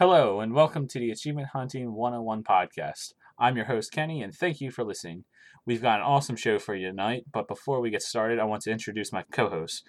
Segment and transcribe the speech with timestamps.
[0.00, 3.12] Hello, and welcome to the Achievement Hunting 101 podcast.
[3.38, 5.24] I'm your host, Kenny, and thank you for listening.
[5.66, 8.62] We've got an awesome show for you tonight, but before we get started, I want
[8.62, 9.86] to introduce my co host.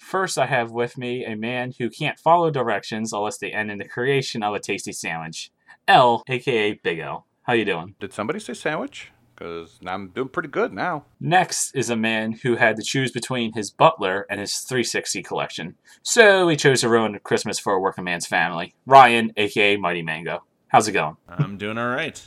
[0.00, 3.78] First, I have with me a man who can't follow directions unless they end in
[3.78, 5.52] the creation of a tasty sandwich.
[5.86, 7.28] L, aka Big L.
[7.42, 7.94] How you doing?
[8.00, 9.12] Did somebody say sandwich?
[9.42, 11.04] Because I'm doing pretty good now.
[11.18, 15.74] Next is a man who had to choose between his butler and his 360 collection.
[16.04, 18.72] So he chose to ruin Christmas for a working man's family.
[18.86, 20.44] Ryan, aka Mighty Mango.
[20.68, 21.16] How's it going?
[21.28, 22.24] I'm doing all right.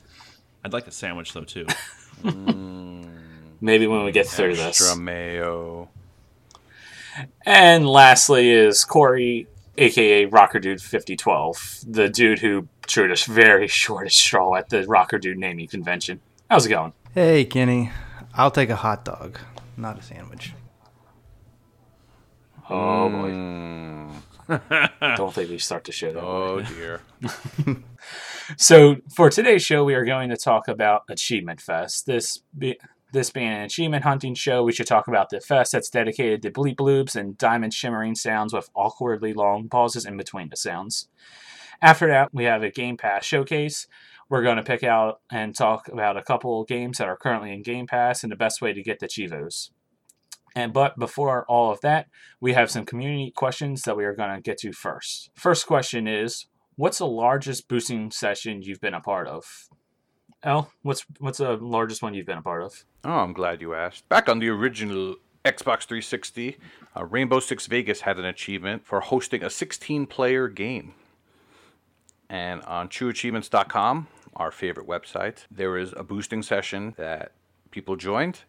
[0.65, 1.65] I'd like a sandwich though too.
[2.21, 3.07] Mm.
[3.61, 4.97] Maybe when we get through Extra this.
[4.97, 5.87] mayo.
[7.45, 14.17] And lastly is Corey, aka Rocker Dude 5012, the dude who drew the very shortest
[14.17, 16.19] straw at the Rocker Dude naming convention.
[16.49, 16.91] How's it going?
[17.15, 17.91] Hey, Kenny.
[18.33, 19.39] I'll take a hot dog,
[19.77, 20.51] not a sandwich.
[22.69, 23.29] Oh boy.
[23.31, 24.11] Mm,
[25.15, 26.29] Don't think we start to show that way.
[26.29, 27.01] oh dear.
[28.57, 32.05] So for today's show, we are going to talk about Achievement Fest.
[32.05, 32.77] This be,
[33.11, 36.51] this being an achievement hunting show, we should talk about the fest that's dedicated to
[36.51, 41.07] bleep bloops and diamond shimmering sounds with awkwardly long pauses in between the sounds.
[41.81, 43.87] After that, we have a Game Pass showcase.
[44.29, 47.61] We're going to pick out and talk about a couple games that are currently in
[47.61, 49.69] Game Pass and the best way to get the Chivos.
[50.55, 52.07] And but before all of that,
[52.39, 55.29] we have some community questions that we are going to get to first.
[55.35, 59.67] First question is, what's the largest boosting session you've been a part of?
[60.43, 62.85] L, what's what's the largest one you've been a part of?
[63.03, 64.07] Oh, I'm glad you asked.
[64.07, 66.57] Back on the original Xbox 360,
[66.95, 70.93] uh, Rainbow Six Vegas had an achievement for hosting a 16 player game.
[72.29, 77.31] And on trueachievements.com, our favorite website, There was a boosting session that
[77.71, 78.41] people joined.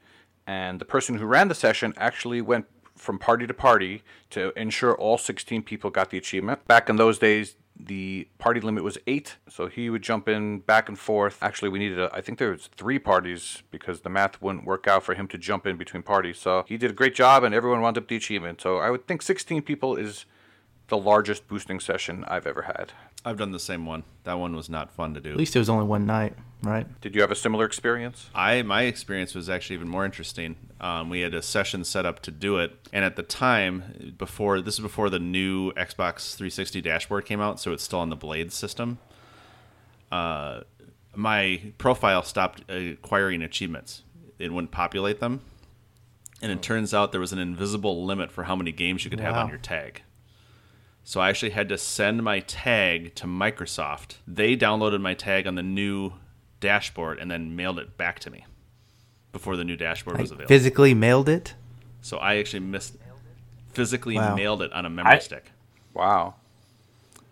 [0.46, 4.94] And the person who ran the session actually went from party to party to ensure
[4.94, 6.66] all 16 people got the achievement.
[6.66, 10.88] Back in those days, the party limit was eight, so he would jump in back
[10.88, 11.42] and forth.
[11.42, 14.86] Actually, we needed, a, I think there was three parties because the math wouldn't work
[14.88, 16.38] out for him to jump in between parties.
[16.38, 18.62] So he did a great job, and everyone wound up the achievement.
[18.62, 20.24] So I would think 16 people is
[20.88, 22.92] the largest boosting session I've ever had.
[23.24, 24.04] I've done the same one.
[24.22, 25.30] That one was not fun to do.
[25.30, 26.86] At least it was only one night, right?
[27.00, 28.30] Did you have a similar experience?
[28.36, 30.54] I my experience was actually even more interesting.
[30.80, 34.60] Um, we had a session set up to do it, and at the time, before
[34.60, 38.16] this is before the new Xbox 360 dashboard came out, so it's still on the
[38.16, 38.98] Blade system.
[40.12, 40.60] Uh,
[41.16, 44.04] my profile stopped acquiring achievements;
[44.38, 45.40] it wouldn't populate them,
[46.40, 49.18] and it turns out there was an invisible limit for how many games you could
[49.18, 50.02] have on your tag.
[51.08, 54.16] So I actually had to send my tag to Microsoft.
[54.26, 56.14] They downloaded my tag on the new
[56.58, 58.44] dashboard and then mailed it back to me
[59.30, 60.48] before the new dashboard was available.
[60.48, 61.54] physically mailed it.
[62.00, 62.96] so I actually missed
[63.72, 64.34] physically Wow.
[64.34, 65.52] mailed it on a memory I- stick.
[65.94, 66.34] Wow.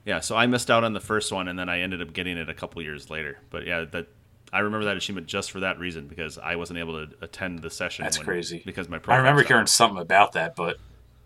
[0.04, 2.36] Yeah, so I missed out on the first one and then I ended up getting
[2.38, 3.38] it a couple years later.
[3.50, 4.06] But yeah, that
[4.52, 7.70] I remember that achievement just for that reason because I wasn't able to attend the
[7.70, 8.04] session.
[8.04, 8.62] That's when- crazy.
[8.64, 9.48] Because my I remember stopped.
[9.48, 10.76] hearing something about that, but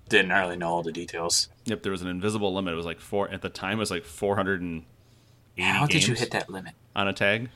[0.08, 1.48] didn't really know all the details.
[1.68, 2.72] Yep, there was an invisible limit.
[2.72, 3.76] It was like four at the time.
[3.76, 4.86] It was like 480
[5.62, 6.74] How did you hit that limit?
[6.96, 7.50] on a tag.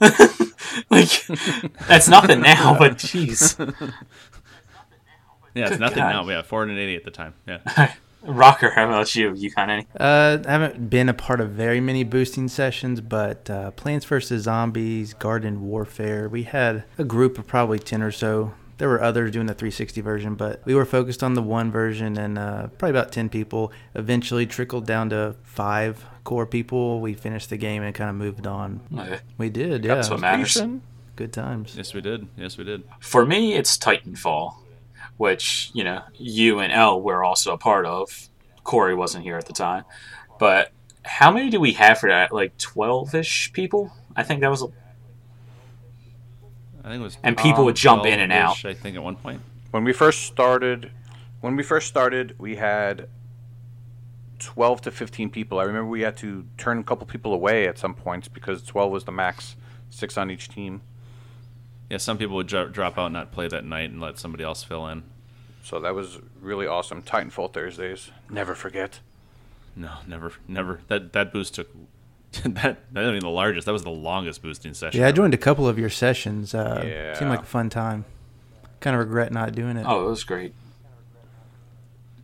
[0.90, 1.26] Like
[1.88, 3.56] that's nothing now, but jeez.
[5.54, 6.10] Yeah, it's Good nothing God.
[6.10, 6.24] now.
[6.24, 7.34] but Yeah, 480 at the time.
[7.46, 7.92] Yeah.
[8.22, 9.34] Rocker, how about you?
[9.34, 9.86] You got any?
[9.98, 14.42] Uh, I haven't been a part of very many boosting sessions, but uh, Plants vs.
[14.42, 18.54] Zombies, Garden Warfare, we had a group of probably 10 or so.
[18.78, 22.18] There were others doing the 360 version, but we were focused on the one version
[22.18, 23.72] and uh, probably about 10 people.
[23.94, 27.00] Eventually trickled down to five core people.
[27.00, 28.80] We finished the game and kind of moved on.
[28.96, 29.20] Okay.
[29.38, 29.94] We did, yeah.
[29.94, 30.60] That's what matters.
[31.16, 31.76] Good times.
[31.76, 32.26] Yes, we did.
[32.36, 32.82] Yes, we did.
[32.98, 34.54] For me, it's Titanfall,
[35.16, 38.28] which you know you and L were also a part of.
[38.64, 39.84] Corey wasn't here at the time,
[40.38, 40.72] but
[41.04, 42.32] how many do we have for that?
[42.32, 43.92] Like twelve-ish people.
[44.16, 44.64] I think that was.
[46.84, 47.16] I think it was.
[47.22, 48.64] And people would jump in and out.
[48.64, 49.40] I think at one point.
[49.70, 50.90] When we first started,
[51.40, 53.08] when we first started, we had
[54.38, 55.58] 12 to 15 people.
[55.58, 58.92] I remember we had to turn a couple people away at some points because 12
[58.92, 59.56] was the max,
[59.90, 60.82] six on each team.
[61.90, 64.44] Yeah, some people would dro- drop out and not play that night and let somebody
[64.44, 65.04] else fill in.
[65.62, 67.02] So that was really awesome.
[67.02, 68.10] Titanfall Thursdays.
[68.28, 69.00] Never forget.
[69.74, 70.80] No, never, never.
[70.88, 71.68] That that boost took.
[72.44, 73.66] that that wasn't even the largest.
[73.66, 74.98] That was the longest boosting session.
[75.00, 75.16] Yeah, I ever.
[75.16, 76.54] joined a couple of your sessions.
[76.54, 77.14] Uh, Yeah.
[77.14, 78.04] Seemed like a fun time.
[78.80, 79.84] Kind of regret not doing it.
[79.88, 80.52] Oh, it was great,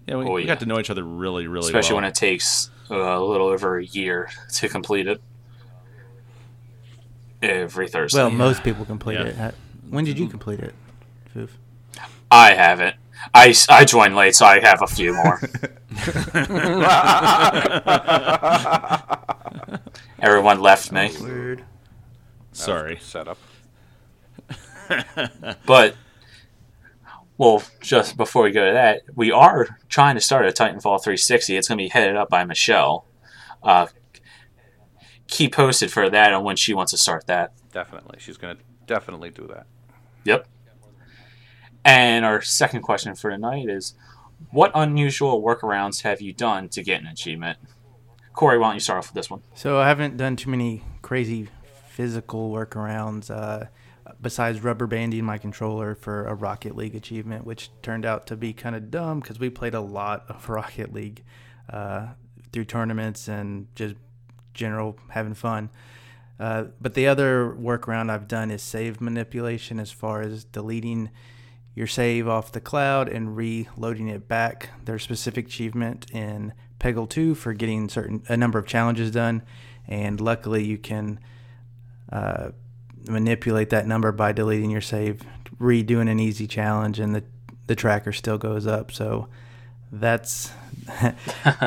[0.07, 0.47] Yeah, we, Oh, we yeah.
[0.49, 1.79] got to know each other really, really well.
[1.81, 2.03] especially well.
[2.03, 5.21] when it takes uh, a little over a year to complete it.
[7.43, 8.19] Every Thursday.
[8.19, 9.49] well, most people complete Yeah.
[9.49, 9.55] it.
[9.89, 10.75] When did you complete it,
[11.35, 11.49] Foof?
[12.31, 12.97] I haven't.
[13.35, 15.41] I, I joined late, so I have a few more.
[20.21, 21.11] Everyone left me.
[21.21, 21.65] Weird.
[22.53, 22.99] Sorry.
[23.01, 23.39] Setup.
[25.67, 25.95] But,
[27.39, 31.57] well, just before we go to that, we are trying to start a Titanfall 360.
[31.57, 33.07] It's going to be headed up by Michelle.
[33.63, 33.87] Uh,
[35.29, 37.53] keep posted for that on when she wants to start that.
[37.73, 38.19] Definitely.
[38.19, 39.67] She's going to definitely do that.
[40.25, 40.49] Yep.
[41.85, 43.95] And our second question for tonight is
[44.51, 47.59] what unusual workarounds have you done to get an achievement?
[48.33, 49.43] Corey, why don't you start off with this one?
[49.55, 51.49] So I haven't done too many crazy
[51.89, 53.67] physical workarounds uh,
[54.21, 58.53] besides rubber banding my controller for a Rocket League achievement, which turned out to be
[58.53, 61.25] kind of dumb because we played a lot of Rocket League
[61.69, 62.09] uh,
[62.53, 63.97] through tournaments and just
[64.55, 65.71] general having fun.
[66.39, 71.11] Uh, but the other workaround I've done is save manipulation as far as deleting
[71.75, 74.71] your save off the cloud and reloading it back.
[74.85, 79.43] There's specific achievement in Peggle 2 for getting certain a number of challenges done,
[79.87, 81.21] and luckily you can
[82.11, 82.51] uh,
[83.09, 85.23] manipulate that number by deleting your save,
[85.61, 87.25] redoing an easy challenge, and the
[87.67, 88.91] the tracker still goes up.
[88.91, 89.29] So
[89.93, 90.51] that's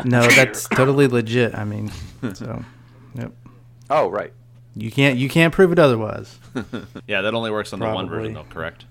[0.05, 1.55] no, that's totally legit.
[1.55, 1.91] I mean,
[2.33, 2.63] so
[3.15, 3.31] yep.
[3.89, 4.33] Oh, right.
[4.75, 6.39] You can't you can't prove it otherwise.
[7.07, 8.85] Yeah, that only works on the one version, though, correct?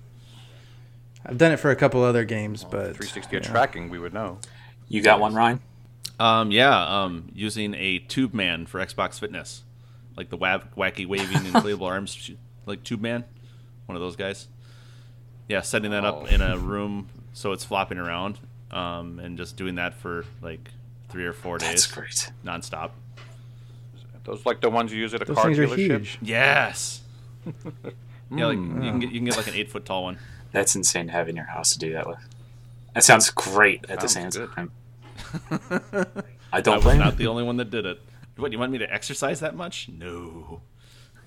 [1.24, 3.42] I've done it for a couple other games, but 360 yeah.
[3.42, 4.38] tracking, we would know.
[4.88, 5.60] You got one, Ryan?
[6.18, 9.62] Um, yeah, um, using a Tube Man for Xbox Fitness,
[10.16, 12.30] like the wav- wacky waving inflatable arms,
[12.66, 13.24] like Tube Man,
[13.86, 14.48] one of those guys.
[15.48, 16.08] Yeah, setting that Oh.
[16.22, 18.38] up in a room so it's flopping around,
[18.70, 20.70] um, and just doing that for like
[21.08, 22.32] three or four That's days great.
[22.44, 22.90] nonstop.
[24.24, 25.76] Those like the ones you use at a Those car things are dealership.
[25.76, 26.18] huge.
[26.22, 27.00] Yes.
[28.30, 30.18] yeah, like you can get you can get like an eight foot tall one.
[30.52, 32.18] That's insane to have in your house to do that with.
[32.94, 34.70] That sounds great at the same time.
[35.50, 36.06] I
[36.52, 38.00] I don't was blame not the only one that did it.
[38.36, 39.88] What do you want me to exercise that much?
[39.88, 40.60] No.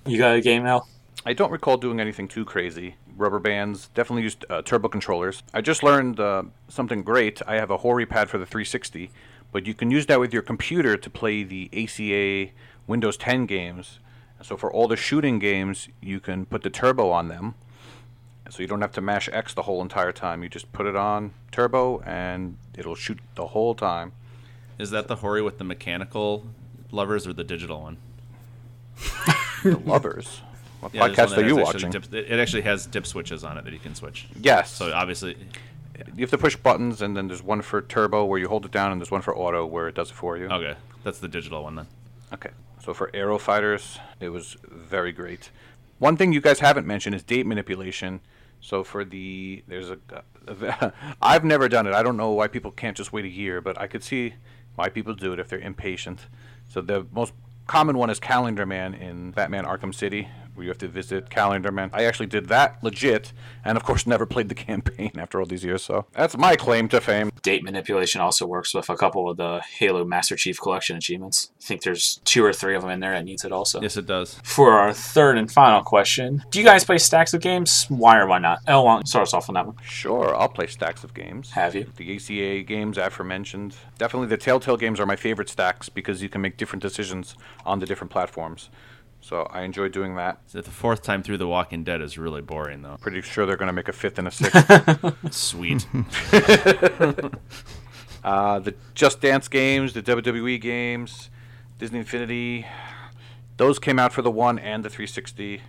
[0.06, 0.84] You got a game now?
[1.26, 2.96] I don't recall doing anything too crazy.
[3.18, 5.42] Rubber bands, definitely used uh, turbo controllers.
[5.54, 7.42] I just learned uh, something great.
[7.48, 9.10] I have a Hori pad for the 360,
[9.52, 12.52] but you can use that with your computer to play the ACA
[12.86, 14.00] Windows 10 games.
[14.44, 17.56] So for all the shooting games, you can put the turbo on them.
[18.50, 20.44] So you don't have to mash X the whole entire time.
[20.44, 24.12] You just put it on turbo and it'll shoot the whole time.
[24.78, 26.46] Is that the Hori with the mechanical
[26.92, 27.98] levers or the digital one?
[29.64, 30.42] The lovers.
[30.80, 31.90] What Yeah, podcast are you watching?
[31.90, 34.28] dip- it it actually has dip switches on it that you can switch.
[34.40, 34.70] Yes.
[34.72, 35.36] So obviously,
[36.16, 38.72] you have to push buttons, and then there's one for turbo where you hold it
[38.72, 40.46] down, and there's one for auto where it does it for you.
[40.50, 41.88] okay, that's the digital one then.
[42.32, 42.52] Okay.
[42.84, 45.50] So for aero fighters, it was very great.
[45.98, 48.20] One thing you guys haven't mentioned is date manipulation.
[48.66, 50.00] So for the there's a,
[50.48, 51.94] a I've never done it.
[51.94, 54.34] I don't know why people can't just wait a year, but I could see
[54.74, 56.22] why people do it if they're impatient.
[56.68, 57.34] So the most
[57.68, 61.72] common one is Calendar Man in Batman Arkham City, where you have to visit Calendar
[61.72, 61.90] Man.
[61.94, 65.64] I actually did that legit, and of course never played the campaign after all these
[65.64, 65.84] years.
[65.84, 67.32] So that's my claim to fame.
[67.44, 71.52] Date manipulation also works with a couple of the Halo Master Chief Collection achievements.
[71.62, 73.82] I think there's two or three of them in there that needs it also.
[73.82, 74.40] Yes, it does.
[74.44, 77.86] For our third and final question, do you guys play stacks of games?
[77.90, 78.60] Why or why not?
[78.68, 79.76] Oh, L, why don't start us off on that one?
[79.84, 81.52] Sure, I'll play stacks of games.
[81.52, 81.92] Have you?
[81.96, 83.76] The ACA games aforementioned.
[83.98, 87.36] Definitely the Telltale games are my favorite stacks because you can make different decisions
[87.66, 88.70] on the different platforms.
[89.26, 90.38] So I enjoy doing that.
[90.46, 92.98] So the fourth time through The Walking Dead is really boring though.
[93.02, 95.32] Pretty sure they're going to make a fifth and a sixth.
[95.34, 95.88] Sweet.
[98.24, 101.32] uh, the Just Dance games, the WWE games,
[101.80, 102.68] Disney Infinity,
[103.58, 105.60] those came out for the One and the 360.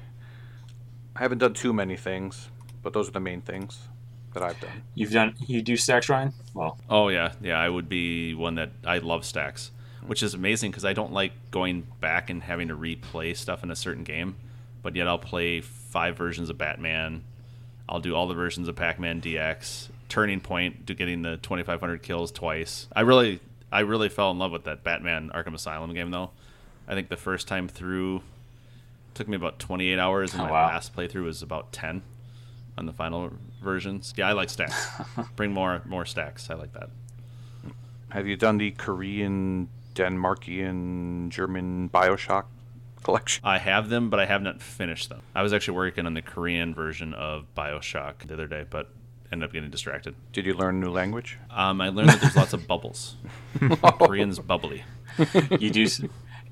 [1.14, 2.50] I haven't done too many things,
[2.82, 3.88] but those are the main things
[4.34, 4.82] that I've done.
[4.94, 6.34] You've done you do stacks, Ryan?
[6.52, 7.58] Well, oh yeah, yeah.
[7.58, 9.70] I would be one that I love stacks,
[10.06, 10.10] Mm-hmm.
[10.10, 13.70] which is amazing because I don't like going back and having to replay stuff in
[13.70, 14.36] a certain game,
[14.82, 17.24] but yet I'll play five versions of Batman.
[17.88, 22.32] I'll do all the versions of Pac-Man DX, Turning Point, to getting the 2,500 kills
[22.32, 22.88] twice.
[22.94, 26.30] I really, I really fell in love with that Batman Arkham Asylum game though.
[26.88, 28.22] I think the first time through
[29.14, 30.66] took me about 28 hours, and Oh, my wow.
[30.66, 32.02] last playthrough was about 10
[32.78, 33.32] on the final
[33.62, 34.12] versions.
[34.16, 34.88] Yeah, I like stacks.
[35.36, 36.50] Bring more, more stacks.
[36.50, 36.90] I like that.
[38.10, 42.44] Have you done the Korean, Denmarkian, German Bioshock
[43.02, 43.42] collection?
[43.44, 45.22] I have them, but I have not finished them.
[45.34, 48.90] I was actually working on the Korean version of Bioshock the other day, but
[49.32, 50.14] ended up getting distracted.
[50.32, 51.38] Did you learn a new language?
[51.50, 53.16] Um, I learned that there's lots of bubbles.
[53.98, 54.84] Korean's bubbly.
[55.58, 55.86] you do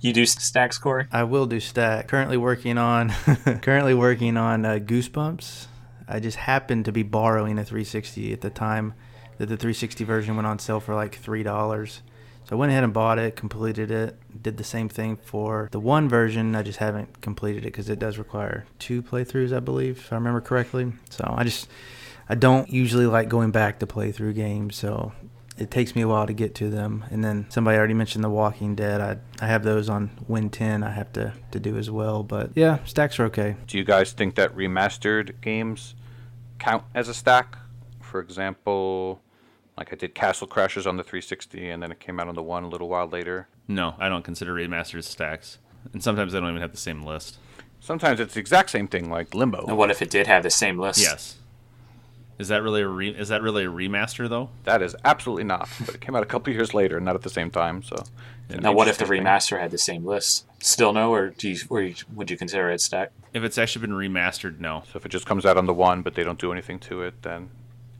[0.00, 1.06] you do stacks, Corey?
[1.12, 2.08] I will do stack.
[2.08, 3.10] Currently working on
[3.62, 5.66] currently working on uh, Goosebumps.
[6.06, 8.92] I just happened to be borrowing a 360 at the time,
[9.38, 12.02] that the 360 version went on sale for like three dollars.
[12.44, 15.80] So I went ahead and bought it, completed it, did the same thing for the
[15.80, 16.54] one version.
[16.54, 20.16] I just haven't completed it because it does require two playthroughs, I believe, if I
[20.16, 20.92] remember correctly.
[21.08, 21.68] So I just
[22.28, 25.12] I don't usually like going back to play through games, so
[25.56, 27.04] it takes me a while to get to them.
[27.10, 29.00] And then somebody already mentioned The Walking Dead.
[29.00, 30.82] I I have those on Win 10.
[30.82, 32.22] I have to to do as well.
[32.22, 33.56] But yeah, stacks are okay.
[33.66, 35.94] Do you guys think that remastered games
[36.58, 37.56] count as a stack?
[38.02, 39.22] For example,
[39.76, 42.42] like I did Castle Crashers on the 360, and then it came out on the
[42.42, 43.48] one a little while later.
[43.68, 45.58] No, I don't consider remastered stacks,
[45.92, 47.38] and sometimes they don't even have the same list.
[47.80, 49.66] Sometimes it's the exact same thing, like Limbo.
[49.66, 51.00] And what if it did have the same list?
[51.00, 51.36] Yes.
[52.38, 54.50] Is that really a re- is that really a remaster though?
[54.64, 55.68] That is absolutely not.
[55.86, 57.82] But it came out a couple years later, not at the same time.
[57.82, 57.96] So.
[58.50, 59.24] Now, what if the interesting thing.
[59.24, 60.46] remaster had the same list?
[60.60, 63.10] Still no, or do you, or you, would you consider it stack?
[63.32, 64.82] If it's actually been remastered, no.
[64.92, 67.02] So if it just comes out on the one, but they don't do anything to
[67.02, 67.50] it, then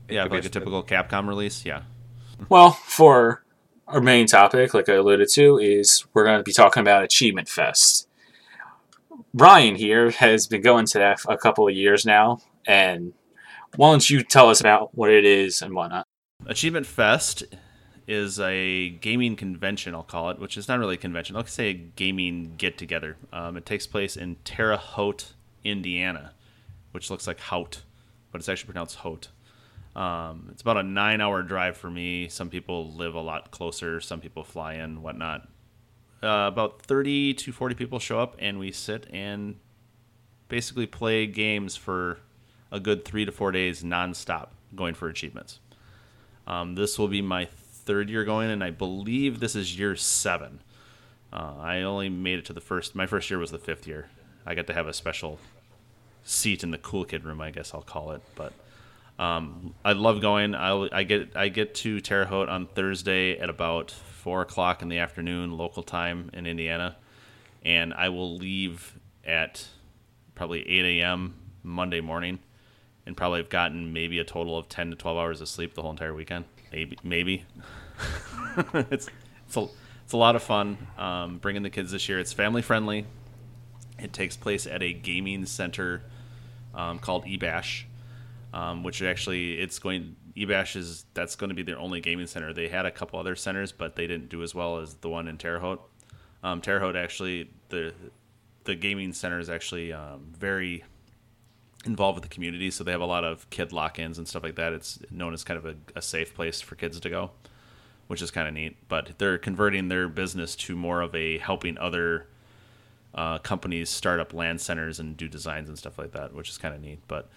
[0.09, 1.65] Yeah, could like a st- typical Capcom release.
[1.65, 1.83] Yeah.
[2.49, 3.43] Well, for
[3.87, 7.49] our main topic, like I alluded to, is we're going to be talking about Achievement
[7.49, 8.07] Fest.
[9.33, 13.13] Ryan here has been going to that a couple of years now, and
[13.75, 16.07] why don't you tell us about what it is and whatnot?
[16.45, 17.43] Achievement Fest
[18.07, 21.35] is a gaming convention, I'll call it, which is not really a convention.
[21.35, 23.17] I'll say a gaming get together.
[23.33, 25.33] Um, it takes place in Terre Haute,
[25.63, 26.33] Indiana,
[26.91, 27.81] which looks like Haute,
[28.31, 29.29] but it's actually pronounced Haute.
[29.95, 32.27] Um, it's about a nine hour drive for me.
[32.27, 35.47] Some people live a lot closer, some people fly in, whatnot.
[36.21, 39.55] Uh, about 30 to 40 people show up, and we sit and
[40.47, 42.19] basically play games for
[42.71, 45.59] a good three to four days nonstop, going for achievements.
[46.47, 50.61] Um, this will be my third year going, and I believe this is year seven.
[51.31, 52.95] Uh, I only made it to the first.
[52.95, 54.09] My first year was the fifth year.
[54.45, 55.39] I got to have a special
[56.23, 58.21] seat in the cool kid room, I guess I'll call it.
[58.35, 58.53] But
[59.17, 60.55] um, I love going.
[60.55, 64.89] I, I get I get to Terre Haute on Thursday at about four o'clock in
[64.89, 66.97] the afternoon, local time in Indiana,
[67.63, 69.67] and I will leave at
[70.35, 71.35] probably eight a.m.
[71.63, 72.39] Monday morning,
[73.05, 75.81] and probably have gotten maybe a total of ten to twelve hours of sleep the
[75.81, 76.45] whole entire weekend.
[76.71, 77.45] Maybe maybe.
[78.73, 79.09] it's
[79.47, 79.67] it's a
[80.03, 80.77] it's a lot of fun.
[80.97, 82.19] Um, bringing the kids this year.
[82.19, 83.05] It's family friendly.
[83.97, 86.01] It takes place at a gaming center
[86.73, 87.83] um, called eBash,
[88.55, 90.15] um, which actually it's going.
[90.35, 92.53] eBash is that's going to be their only gaming center.
[92.53, 95.27] They had a couple other centers, but they didn't do as well as the one
[95.27, 95.81] in Terre Haute.
[96.41, 97.93] Um, Terre Haute actually the
[98.63, 100.85] the gaming center is actually um, very
[101.85, 104.55] involved with the community, so they have a lot of kid lock-ins and stuff like
[104.55, 104.71] that.
[104.71, 107.31] It's known as kind of a, a safe place for kids to go,
[108.07, 108.77] which is kind of neat.
[108.87, 112.27] But they're converting their business to more of a helping other
[113.13, 116.57] uh, companies start up LAN centers and do designs and stuff like that, which is
[116.57, 116.99] kind of neat.
[117.07, 117.29] But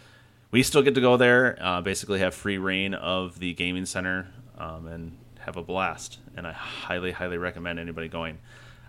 [0.50, 4.28] we still get to go there, uh, basically have free reign of the gaming center,
[4.56, 6.18] um, and have a blast.
[6.36, 8.38] And I highly, highly recommend anybody going.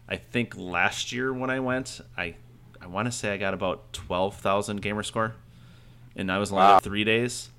[0.08, 2.36] I think last year when I went, I
[2.82, 5.36] I want to say I got about twelve thousand gamer score,
[6.16, 6.80] and I was only Wow.
[6.80, 7.50] three days.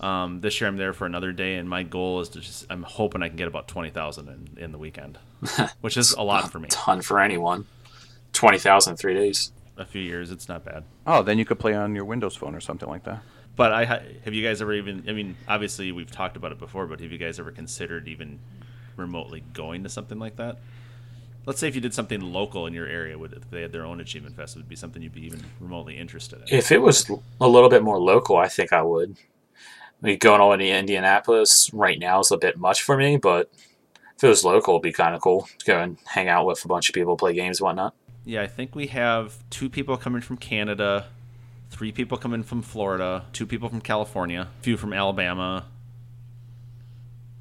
[0.00, 2.82] Um, this year I'm there for another day, and my goal is to just I'm
[2.84, 5.18] hoping I can get about twenty thousand in, in the weekend,
[5.80, 6.68] which is a lot for me.
[6.70, 7.66] Ton for anyone.
[8.34, 9.52] 20,000 in three days.
[9.78, 10.84] A few years, it's not bad.
[11.06, 13.22] oh, then you could play on your Windows phone or something like that.
[13.54, 15.04] But I ha- have you guys ever even?
[15.08, 18.40] I mean, obviously we've talked about it before, but have you guys ever considered even
[18.96, 20.58] remotely going to something like that?
[21.46, 23.84] Let's say if you did something local in your area, would if they had their
[23.84, 26.56] own achievement fest, it would be something you'd be even remotely interested in.
[26.56, 29.16] If it was a little bit more local, I think I would.
[30.02, 33.50] I mean, going all into Indianapolis right now is a bit much for me, but
[34.16, 36.64] if it was local, it'd be kind of cool to go and hang out with
[36.64, 37.94] a bunch of people, play games, and whatnot.
[38.28, 41.06] Yeah, I think we have two people coming from Canada,
[41.70, 45.64] three people coming from Florida, two people from California, a few from Alabama.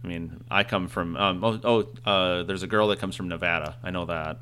[0.01, 1.17] I mean, I come from.
[1.17, 3.75] Um, oh, oh uh, there's a girl that comes from Nevada.
[3.83, 4.39] I know that.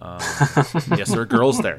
[0.00, 0.20] Um,
[0.96, 1.78] yes, there are girls there.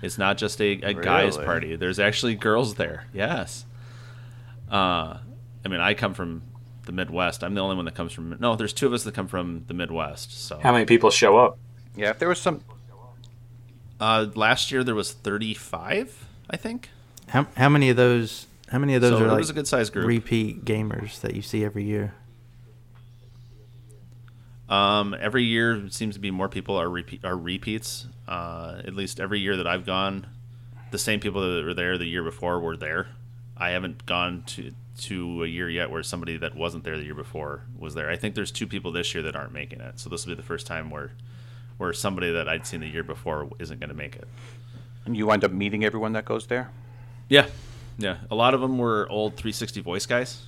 [0.00, 1.74] It's not just a, a guys' party.
[1.74, 3.06] There's actually girls there.
[3.12, 3.64] Yes.
[4.70, 5.18] Uh,
[5.64, 6.42] I mean, I come from
[6.86, 7.42] the Midwest.
[7.42, 8.36] I'm the only one that comes from.
[8.38, 10.40] No, there's two of us that come from the Midwest.
[10.40, 11.58] So How many people show up?
[11.96, 12.62] Yeah, if there was some,
[14.02, 16.88] Uh, last year there was 35, I think.
[17.28, 18.48] How how many of those?
[18.68, 20.08] How many of those So are like a good sized group.
[20.08, 22.12] repeat gamers that you see every year?
[24.68, 28.08] Um, every year it seems to be more people are repeat are repeats.
[28.26, 30.26] Uh, at least every year that I've gone,
[30.90, 33.06] the same people that were there the year before were there.
[33.56, 37.14] I haven't gone to to a year yet where somebody that wasn't there the year
[37.14, 38.10] before was there.
[38.10, 40.00] I think there's two people this year that aren't making it.
[40.00, 41.12] So this will be the first time where
[41.78, 44.28] where somebody that I'd seen the year before isn't going to make it.
[45.04, 46.70] and you wind up meeting everyone that goes there.
[47.28, 47.46] Yeah,
[47.98, 48.18] yeah.
[48.30, 50.44] A lot of them were old 360 voice guys,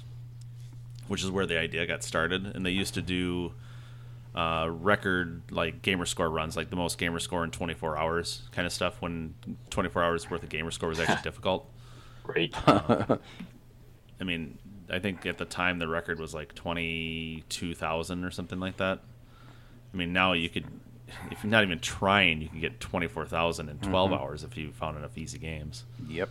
[1.09, 2.47] which is where the idea got started.
[2.47, 3.53] And they used to do
[4.35, 8.67] uh, record like gamer score runs, like the most gamer score in 24 hours kind
[8.67, 9.01] of stuff.
[9.01, 9.35] When
[9.71, 11.69] 24 hours worth of gamer score was actually difficult.
[12.23, 12.55] Great.
[12.67, 13.19] I
[14.25, 14.59] mean,
[14.91, 19.01] I think at the time the record was like 22,000 or something like that.
[19.93, 20.67] I mean, now you could,
[21.31, 24.23] if you're not even trying, you can get 24,000 in 12 mm-hmm.
[24.23, 25.85] hours if you found enough easy games.
[26.09, 26.31] Yep.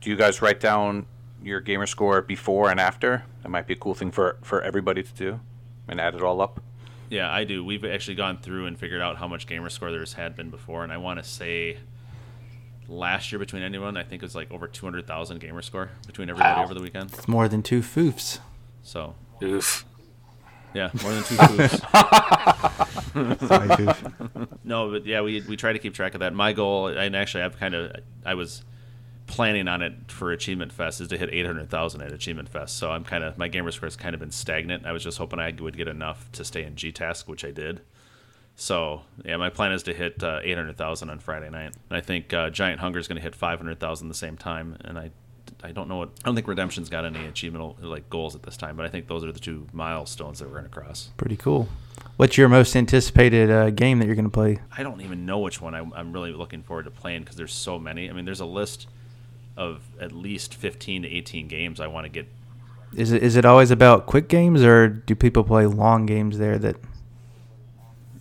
[0.00, 1.06] Do you guys write down
[1.42, 3.24] your gamer score before and after?
[3.42, 5.40] That might be a cool thing for for everybody to do,
[5.88, 6.60] and add it all up.
[7.10, 7.64] Yeah, I do.
[7.64, 10.84] We've actually gone through and figured out how much gamer score there's had been before,
[10.84, 11.78] and I want to say
[12.88, 16.56] last year between anyone, I think it was like over 200,000 gamer score between everybody
[16.56, 16.64] Wow.
[16.64, 17.12] over the weekend.
[17.12, 18.40] It's more than two foofs.
[18.82, 19.84] So, Oof.
[20.74, 21.80] yeah, more than two foods.
[24.64, 26.34] No, but yeah, we we try to keep track of that.
[26.34, 27.92] My goal, and actually, I've kind of
[28.24, 28.64] I was
[29.26, 32.76] planning on it for Achievement Fest is to hit 800,000 at Achievement Fest.
[32.76, 34.86] So I'm kind of my gamer score has kind of been stagnant.
[34.86, 37.50] I was just hoping I would get enough to stay in G Task, which I
[37.50, 37.80] did.
[38.56, 41.74] So yeah, my plan is to hit uh, 800,000 on Friday night.
[41.90, 44.98] And I think uh, Giant Hunger is going to hit 500,000 the same time, and
[44.98, 45.10] I.
[45.64, 46.10] I don't know what.
[46.22, 49.08] I don't think Redemption's got any achievement like goals at this time, but I think
[49.08, 51.08] those are the two milestones that we're going to cross.
[51.16, 51.68] Pretty cool.
[52.18, 54.58] What's your most anticipated uh, game that you're going to play?
[54.76, 57.54] I don't even know which one I, I'm really looking forward to playing because there's
[57.54, 58.10] so many.
[58.10, 58.88] I mean, there's a list
[59.56, 62.28] of at least 15 to 18 games I want to get.
[62.94, 66.58] Is it is it always about quick games or do people play long games there
[66.58, 66.76] that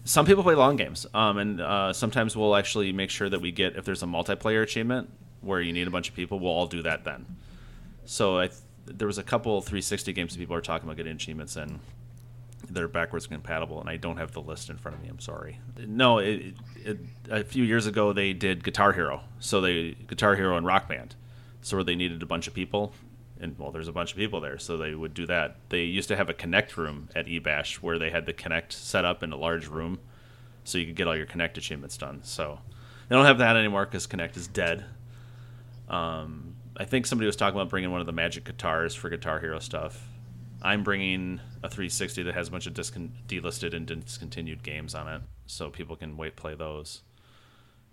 [0.05, 3.51] Some people play long games, um, and uh, sometimes we'll actually make sure that we
[3.51, 5.09] get if there's a multiplayer achievement
[5.43, 7.25] where you need a bunch of people, we'll all do that then.
[8.05, 11.13] So I th- there was a couple 360 games that people are talking about getting
[11.13, 11.79] achievements in.
[12.69, 15.09] They're backwards compatible, and I don't have the list in front of me.
[15.09, 15.59] I'm sorry.
[15.85, 20.57] No, it, it, a few years ago they did Guitar Hero, so they Guitar Hero
[20.57, 21.15] and Rock Band,
[21.61, 22.93] so where they needed a bunch of people,
[23.39, 25.57] and well, there's a bunch of people there, so they would do that.
[25.69, 29.03] They used to have a Kinect room at eBash where they had the Kinect set
[29.03, 29.99] up in a large room,
[30.63, 32.21] so you could get all your Kinect achievements done.
[32.23, 32.59] So
[33.09, 34.85] they don't have that anymore because Kinect is dead.
[35.93, 39.39] Um, I think somebody was talking about bringing one of the magic guitars for Guitar
[39.39, 40.07] Hero stuff.
[40.61, 45.07] I'm bringing a 360 that has a bunch of discon- delisted and discontinued games on
[45.07, 47.01] it, so people can wait play those.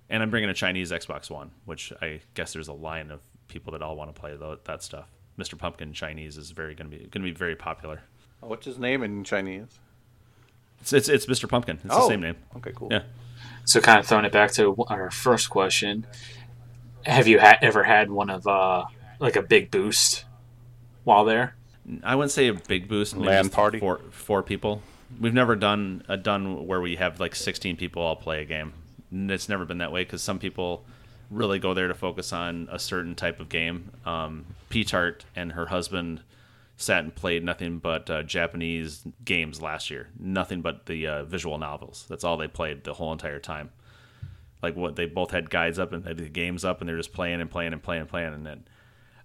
[0.09, 3.73] And I'm bringing a Chinese Xbox One, which I guess there's a line of people
[3.73, 5.09] that all want to play tho- that stuff.
[5.39, 5.59] Mr.
[5.59, 8.01] Pumpkin Chinese is very going to be going to be very popular.
[8.41, 9.79] What's his name in Chinese?
[10.81, 11.49] It's it's, it's Mr.
[11.49, 11.77] Pumpkin.
[11.85, 12.03] It's Oh.
[12.03, 12.37] the same name.
[12.57, 12.89] Okay, cool.
[12.91, 13.03] Yeah.
[13.65, 16.07] So, kind of throwing it back to our first question:
[17.07, 18.85] Have you ha- ever had one of uh,
[19.19, 20.25] like a big boost
[21.05, 21.55] while there?
[22.03, 23.15] I wouldn't say a big boost.
[23.17, 23.79] maybe LAN party?
[23.79, 24.83] Four four people.
[25.19, 28.73] We've never done a done where we have like 16 people all play a game.
[29.13, 30.85] It's never been that way because some people
[31.31, 33.91] really go there to focus on a certain type of game.
[34.05, 36.23] Um, P-Tart and her husband
[36.77, 40.09] sat and played nothing but uh, Japanese games last year.
[40.19, 42.07] Nothing but the uh, visual novels.
[42.09, 43.71] That's all they played the whole entire time.
[44.63, 47.13] Like what they both had guides up and had the games up, and they're just
[47.13, 48.35] playing and playing and playing and playing.
[48.35, 48.65] And then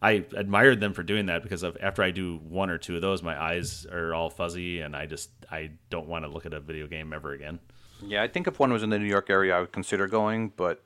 [0.01, 3.01] I admired them for doing that because of, after I do one or two of
[3.01, 6.53] those, my eyes are all fuzzy, and I just I don't want to look at
[6.53, 7.59] a video game ever again.
[8.01, 10.49] Yeah, I think if one was in the New York area, I would consider going,
[10.55, 10.83] but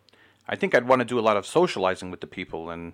[0.48, 2.94] I think I'd want to do a lot of socializing with the people, and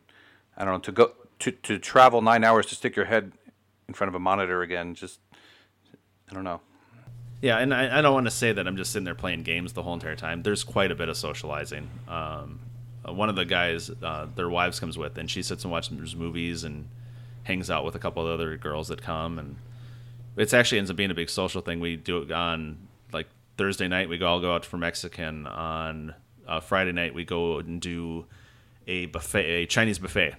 [0.58, 3.34] I don't know to go to to travel nine hours to stick your head
[3.88, 4.96] in front of a monitor again.
[4.96, 5.20] Just
[6.30, 6.62] I don't know.
[7.46, 9.74] Yeah, and I, I don't want to say that I'm just sitting there playing games
[9.74, 10.42] the whole entire time.
[10.42, 11.92] There's quite a bit of socializing.
[12.08, 12.60] Um,
[13.08, 16.16] uh, one of the guys, uh, their wives comes with, and she sits and watches
[16.16, 16.88] movies and
[17.44, 19.58] hangs out with a couple of other girls that come, and
[20.36, 21.80] it's actually ends up being a big social thing.
[21.80, 23.28] We do it on like
[23.60, 24.10] Thursday night.
[24.10, 25.46] We all go out for Mexican.
[25.46, 26.16] On
[26.48, 28.26] uh, Friday night, we go and do
[28.88, 30.34] a buffet, a Chinese buffet.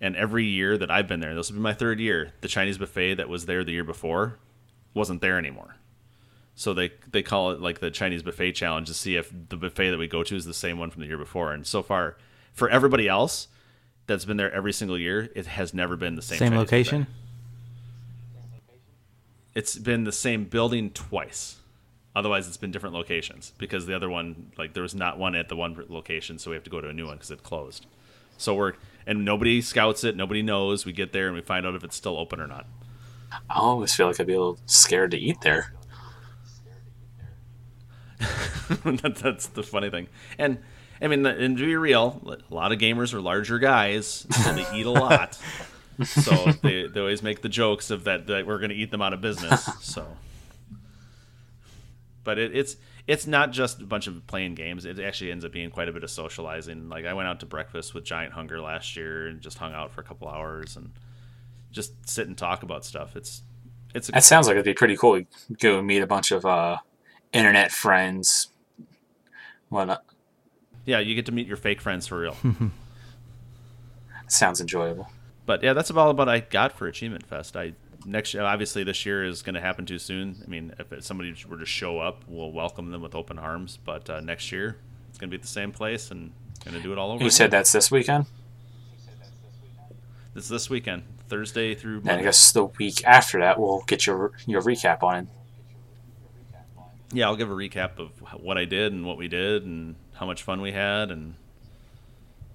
[0.00, 2.32] And every year that I've been there, this will be my third year.
[2.40, 4.38] The Chinese buffet that was there the year before
[4.94, 5.74] wasn't there anymore.
[6.58, 9.90] So they they call it like the Chinese buffet challenge to see if the buffet
[9.90, 11.52] that we go to is the same one from the year before.
[11.52, 12.16] And so far,
[12.52, 13.46] for everybody else
[14.08, 17.02] that's been there every single year, it has never been the same same Chinese location?
[17.02, 17.14] buffet.
[19.54, 21.58] It's been the same building twice.
[22.16, 25.48] Otherwise, it's been different locations because the other one, like, there was not one at
[25.48, 27.86] the one location, so we have to go to a new one because it closed.
[28.36, 28.72] So we're
[29.06, 30.84] and nobody scouts it, nobody knows.
[30.84, 32.66] We get there and we find out if it's still open or not.
[33.48, 35.72] I always feel like I'd be a little scared to eat there.
[38.84, 40.08] that, that's the funny thing.
[40.38, 40.58] And
[41.00, 44.66] I mean, and to be real, a lot of gamers are larger guys, so they
[44.74, 45.38] eat a lot.
[46.04, 49.02] so they, they always make the jokes of that, that we're going to eat them
[49.02, 49.68] out of business.
[49.80, 50.06] So,
[52.24, 52.76] but it, it's
[53.06, 54.84] it's not just a bunch of playing games.
[54.84, 56.90] It actually ends up being quite a bit of socializing.
[56.90, 59.92] Like I went out to breakfast with Giant Hunger last year and just hung out
[59.92, 60.92] for a couple hours and
[61.70, 63.16] just sit and talk about stuff.
[63.16, 63.42] It's
[63.94, 65.20] it's a, That sounds like it'd be pretty cool.
[65.20, 65.26] To
[65.58, 66.76] go meet a bunch of uh,
[67.32, 68.48] internet friends.
[69.68, 70.04] Whatnot.
[70.86, 72.36] yeah, you get to meet your fake friends for real.
[74.28, 75.08] Sounds enjoyable.
[75.46, 77.56] but yeah, that's about what I got for Achievement Fest.
[77.56, 77.74] I
[78.06, 80.42] next year, obviously, this year is going to happen too soon.
[80.44, 83.78] I mean, if somebody were to show up, we'll welcome them with open arms.
[83.82, 86.32] But uh, next year, it's going to be at the same place and
[86.64, 87.20] going to do it all over.
[87.20, 87.30] You again.
[87.30, 88.26] said that's this weekend?
[90.34, 94.06] This is this weekend, Thursday through And I guess the week after that, we'll get
[94.06, 95.26] your your recap on it.
[97.12, 98.10] Yeah, I'll give a recap of
[98.42, 101.34] what I did and what we did and how much fun we had and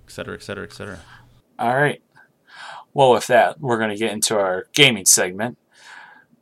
[0.05, 0.99] et cetera, et cetera, et cetera.
[1.57, 2.01] All right.
[2.93, 5.57] Well, with that, we're going to get into our gaming segment.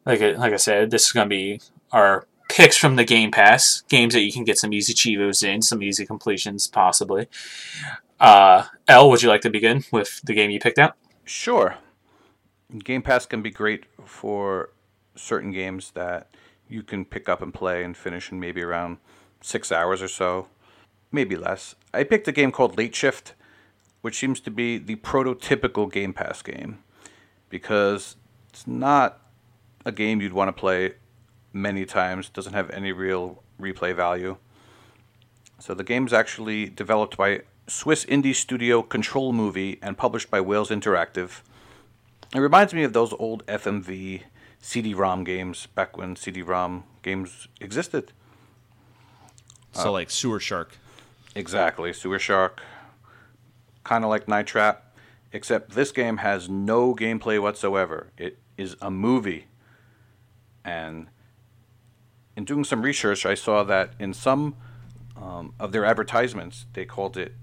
[0.05, 3.31] Like I, like I said, this is going to be our picks from the Game
[3.31, 7.29] Pass, games that you can get some easy chivos in, some easy completions possibly.
[8.19, 10.97] Uh, L, would you like to begin with the game you picked out?
[11.23, 11.75] Sure.
[12.83, 14.71] Game Pass can be great for
[15.15, 16.35] certain games that
[16.71, 18.97] you can pick up and play and finish in maybe around
[19.41, 20.47] six hours or so,
[21.11, 21.75] maybe less.
[21.93, 23.33] I picked a game called Late Shift,
[24.01, 26.79] which seems to be the prototypical Game Pass game
[27.49, 28.15] because
[28.49, 29.19] it's not
[29.85, 30.93] a game you'd want to play
[31.53, 34.37] many times, doesn't have any real replay value.
[35.59, 41.41] So the game's actually developed by Swiss indie studio CtrlMovie and published by Wales Interactive.
[42.33, 44.23] It reminds me of those old FMV
[44.61, 48.13] CD-ROM games back when CD-ROM games existed.
[49.71, 50.77] So like Sewer Shark.
[51.35, 52.61] Exactly, Sewer Shark.
[53.83, 54.95] Kind of like Night Trap,
[55.31, 58.11] except this game has no gameplay whatsoever.
[58.17, 59.47] It is a movie.
[60.63, 61.07] And
[62.35, 64.55] in doing some research, I saw that in some
[65.15, 67.33] um, of their advertisements, they called it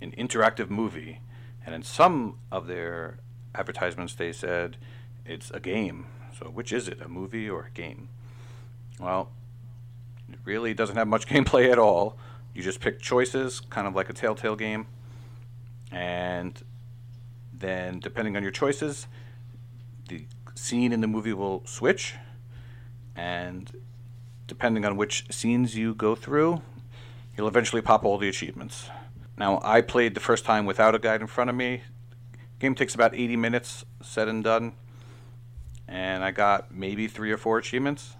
[0.00, 1.20] an interactive movie.
[1.66, 3.18] And in some of their
[3.54, 4.78] advertisements, they said
[5.26, 6.06] it's a game.
[6.40, 8.08] So, which is it, a movie or a game?
[8.98, 9.30] Well,
[10.30, 12.16] it really doesn't have much gameplay at all.
[12.54, 14.86] You just pick choices, kind of like a Telltale game.
[15.92, 16.60] And
[17.52, 19.06] then, depending on your choices,
[20.08, 20.24] the
[20.54, 22.14] scene in the movie will switch.
[23.14, 23.70] And
[24.46, 26.62] depending on which scenes you go through,
[27.36, 28.88] you'll eventually pop all the achievements.
[29.36, 31.82] Now, I played the first time without a guide in front of me.
[32.58, 34.74] Game takes about 80 minutes, said and done.
[35.90, 38.14] And I got maybe three or four achievements.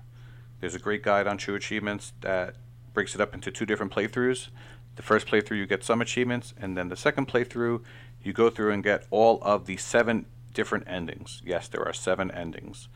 [0.60, 2.56] There's a great guide on True Achievements that
[2.92, 4.48] breaks it up into two different playthroughs.
[4.96, 7.82] The first playthrough, you get some achievements, and then the second playthrough,
[8.22, 11.40] you go through and get all of the seven different endings.
[11.44, 12.88] Yes, there are seven endings.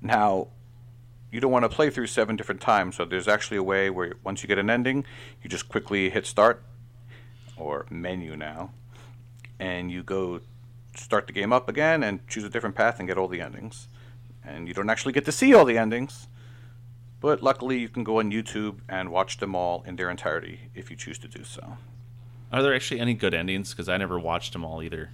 [0.00, 0.48] Now,
[1.30, 4.14] you don't want to play through seven different times, so there's actually a way where
[4.24, 5.04] once you get an ending,
[5.42, 6.62] you just quickly hit start
[7.56, 8.70] or menu now,
[9.58, 10.40] and you go
[10.96, 13.88] start the game up again and choose a different path and get all the endings.
[14.44, 16.28] And you don't actually get to see all the endings,
[17.20, 20.90] but luckily you can go on YouTube and watch them all in their entirety if
[20.90, 21.78] you choose to do so.
[22.52, 23.70] Are there actually any good endings?
[23.70, 25.10] Because I never watched them all either.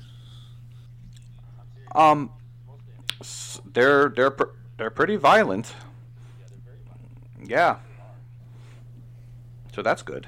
[1.95, 2.31] Um,
[3.65, 5.75] they're they're pr- they're pretty violent.
[7.43, 7.79] Yeah.
[9.75, 10.27] So that's good.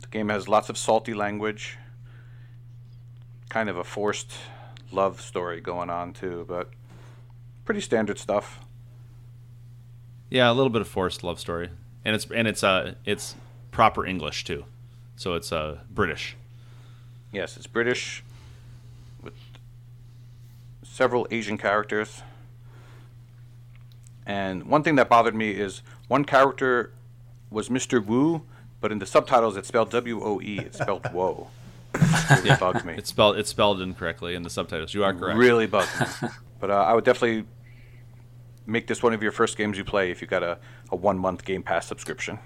[0.00, 1.78] The game has lots of salty language.
[3.48, 4.32] Kind of a forced
[4.92, 6.70] love story going on too, but
[7.64, 8.60] pretty standard stuff.
[10.30, 11.70] Yeah, a little bit of forced love story,
[12.04, 13.34] and it's and it's uh it's
[13.70, 14.64] proper English too,
[15.16, 16.36] so it's uh British.
[17.32, 18.22] Yes, it's British
[19.22, 19.34] with
[20.82, 22.22] several Asian characters.
[24.26, 26.92] And one thing that bothered me is one character
[27.50, 28.04] was Mr.
[28.04, 28.42] Wu,
[28.80, 30.58] but in the subtitles it's spelled W O E.
[30.60, 31.48] It's spelled Whoa.
[32.30, 32.94] Really bugged me.
[32.94, 34.94] It's spelled it's spelled incorrectly in the subtitles.
[34.94, 35.38] You are correct.
[35.38, 36.28] Really bugged me.
[36.60, 37.44] But uh, I would definitely
[38.66, 40.58] make this one of your first games you play if you got a,
[40.90, 42.38] a one month Game Pass subscription.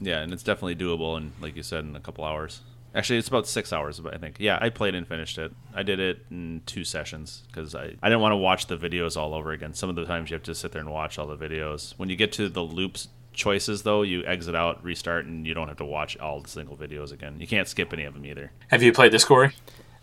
[0.00, 2.60] Yeah, and it's definitely doable, and like you said, in a couple hours.
[2.94, 4.36] Actually, it's about six hours, I think.
[4.38, 5.52] Yeah, I played and finished it.
[5.74, 9.16] I did it in two sessions because I, I didn't want to watch the videos
[9.16, 9.74] all over again.
[9.74, 11.94] Some of the times you have to sit there and watch all the videos.
[11.96, 15.66] When you get to the loops choices, though, you exit out, restart, and you don't
[15.66, 17.40] have to watch all the single videos again.
[17.40, 18.52] You can't skip any of them either.
[18.68, 19.52] Have you played this, Corey?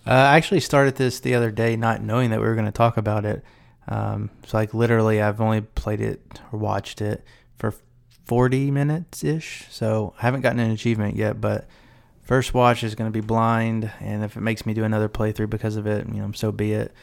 [0.05, 2.71] Uh, I actually started this the other day, not knowing that we were going to
[2.71, 3.41] talk about it.
[3.91, 7.25] Um, so, like, literally, I've only played it or watched it
[7.57, 7.73] for
[8.23, 9.65] 40 minutes ish.
[9.69, 11.67] So, I haven't gotten an achievement yet, but
[12.21, 13.91] first watch is going to be blind.
[13.99, 16.71] And if it makes me do another playthrough because of it, you know, so be
[16.71, 16.93] it.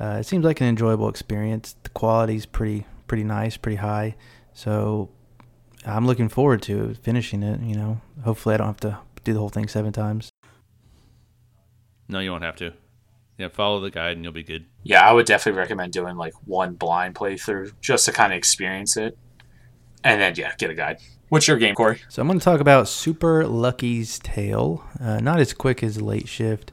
[0.00, 1.76] Uh, it seems like an enjoyable experience.
[1.82, 4.16] The quality's pretty, pretty nice, pretty high.
[4.54, 5.10] So,
[5.84, 7.60] I'm looking forward to finishing it.
[7.60, 10.30] You know, hopefully, I don't have to do the whole thing seven times.
[12.08, 12.72] No, you won't have to.
[13.36, 14.64] Yeah, follow the guide and you'll be good.
[14.82, 18.96] Yeah, I would definitely recommend doing like one blind playthrough just to kind of experience
[18.96, 19.18] it,
[20.02, 20.98] and then yeah, get a guide.
[21.28, 22.02] What's your game, Corey?
[22.08, 24.84] So I'm going to talk about Super Lucky's Tale.
[25.00, 26.72] Uh, not as quick as Late Shift.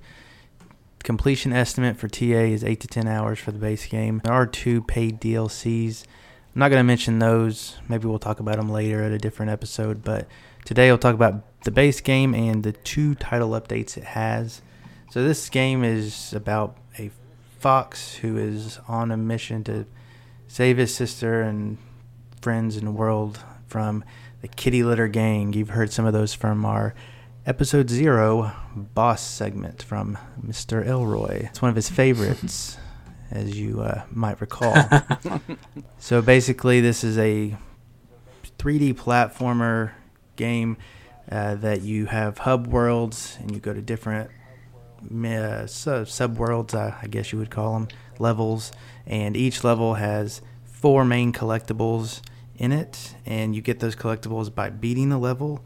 [1.04, 4.20] Completion estimate for TA is 8 to 10 hours for the base game.
[4.24, 6.06] There are two paid DLCs.
[6.56, 7.78] I'm not going to mention those.
[7.88, 10.04] Maybe we'll talk about them later at a different episode.
[10.04, 10.28] But
[10.66, 14.64] today I'll talk about the base game and the two title updates it has.
[15.12, 16.78] So this game is about
[17.60, 19.86] fox who is on a mission to
[20.48, 21.78] save his sister and
[22.42, 24.04] friends in the world from
[24.42, 25.54] the kitty litter gang.
[25.54, 26.94] You've heard some of those from our
[27.46, 30.86] episode zero boss segment from Mr.
[30.86, 31.46] Elroy.
[31.46, 32.78] It's one of his favorites,
[33.32, 34.76] as you uh, might recall.
[35.98, 37.58] so basically, this is a
[38.60, 39.92] 3D platformer
[40.36, 40.78] game
[41.32, 44.30] uh, that you have hub worlds and you go to different
[45.26, 47.88] uh, sub worlds, uh, I guess you would call them,
[48.20, 48.72] levels,
[49.06, 52.22] and each level has four main collectibles
[52.56, 55.64] in it, and you get those collectibles by beating the level,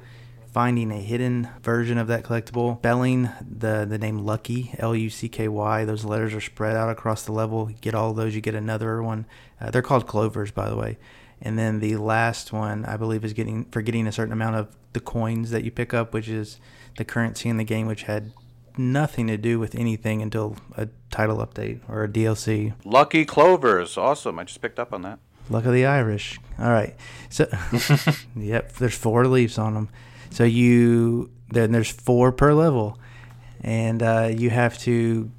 [0.52, 5.30] finding a hidden version of that collectible, spelling the the name Lucky L U C
[5.30, 5.86] K Y.
[5.86, 7.70] Those letters are spread out across the level.
[7.70, 9.26] You get all those, you get another one.
[9.60, 10.98] Uh, they're called clovers, by the way.
[11.42, 14.76] And then the last one, I believe, is getting for getting a certain amount of
[14.94, 16.60] the coins that you pick up, which is
[16.98, 18.34] the currency in the game, which had
[18.78, 22.74] nothing to do with anything until a title update or a DLC.
[22.86, 24.40] Lucky clovers, awesome!
[24.40, 25.20] I just picked up on that.
[25.50, 26.40] Luck of the Irish.
[26.60, 26.96] All right.
[27.30, 27.48] So,
[28.36, 29.90] yep, there's four leaves on them.
[30.30, 32.98] So you then there's four per level,
[33.62, 35.30] and uh, you have to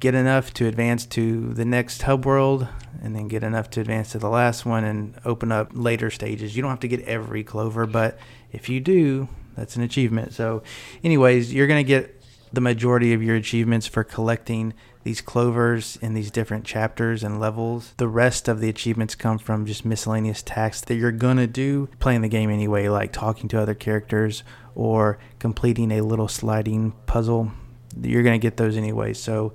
[0.00, 2.66] get enough to advance to the next hub world,
[3.02, 6.56] and then get enough to advance to the last one and open up later stages.
[6.56, 8.18] You don't have to get every clover, but
[8.52, 10.32] if you do, that's an achievement.
[10.32, 10.62] So,
[11.04, 12.17] anyways, you're gonna get
[12.52, 17.94] the majority of your achievements for collecting these clovers in these different chapters and levels.
[17.96, 22.22] The rest of the achievements come from just miscellaneous tasks that you're gonna do playing
[22.22, 24.42] the game anyway, like talking to other characters
[24.74, 27.52] or completing a little sliding puzzle.
[28.00, 29.14] You're gonna get those anyway.
[29.14, 29.54] So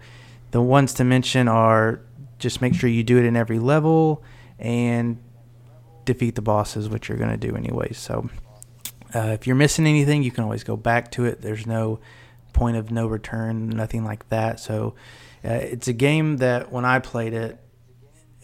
[0.52, 2.02] the ones to mention are
[2.40, 4.24] just make sure you do it in every level
[4.60, 5.18] and
[6.06, 7.94] defeat the bosses, which you're gonna do anyway.
[7.94, 8.30] So
[9.16, 11.42] uh, if you're missing anything, you can always go back to it.
[11.42, 12.00] There's no
[12.54, 14.60] point of no return, nothing like that.
[14.60, 14.96] So
[15.44, 17.60] uh, it's a game that when I played it,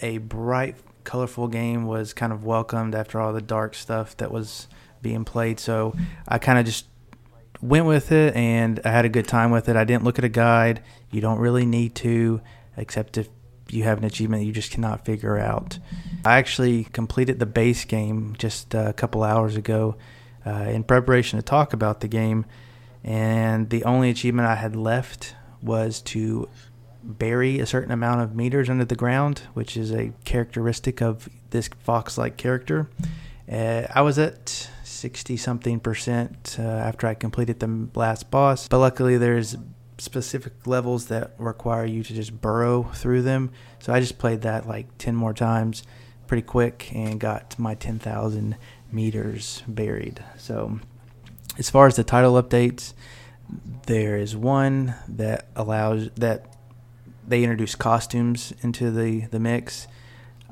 [0.01, 4.67] a bright, colorful game was kind of welcomed after all the dark stuff that was
[5.01, 5.59] being played.
[5.59, 5.95] So
[6.27, 6.85] I kind of just
[7.61, 9.75] went with it and I had a good time with it.
[9.75, 10.81] I didn't look at a guide.
[11.11, 12.41] You don't really need to,
[12.77, 13.29] except if
[13.69, 15.79] you have an achievement you just cannot figure out.
[16.25, 19.95] I actually completed the base game just a couple hours ago
[20.45, 22.45] uh, in preparation to talk about the game,
[23.03, 26.49] and the only achievement I had left was to
[27.03, 31.69] bury a certain amount of meters under the ground, which is a characteristic of this
[31.83, 32.89] fox-like character.
[33.51, 38.79] Uh, I was at 60 something percent uh, after I completed the last boss, but
[38.79, 39.55] luckily there's
[39.97, 43.51] specific levels that require you to just burrow through them.
[43.79, 45.83] So I just played that like 10 more times
[46.27, 48.55] pretty quick and got my 10,000
[48.91, 50.23] meters buried.
[50.37, 50.79] So
[51.59, 52.93] as far as the title updates,
[53.85, 56.55] there is one that allows that
[57.27, 59.87] they introduce costumes into the the mix,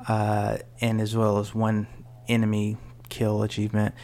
[0.08, 1.88] uh, and as well as one
[2.28, 2.78] enemy
[3.10, 3.96] kill achievement.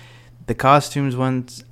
[0.48, 1.66] The costumes ones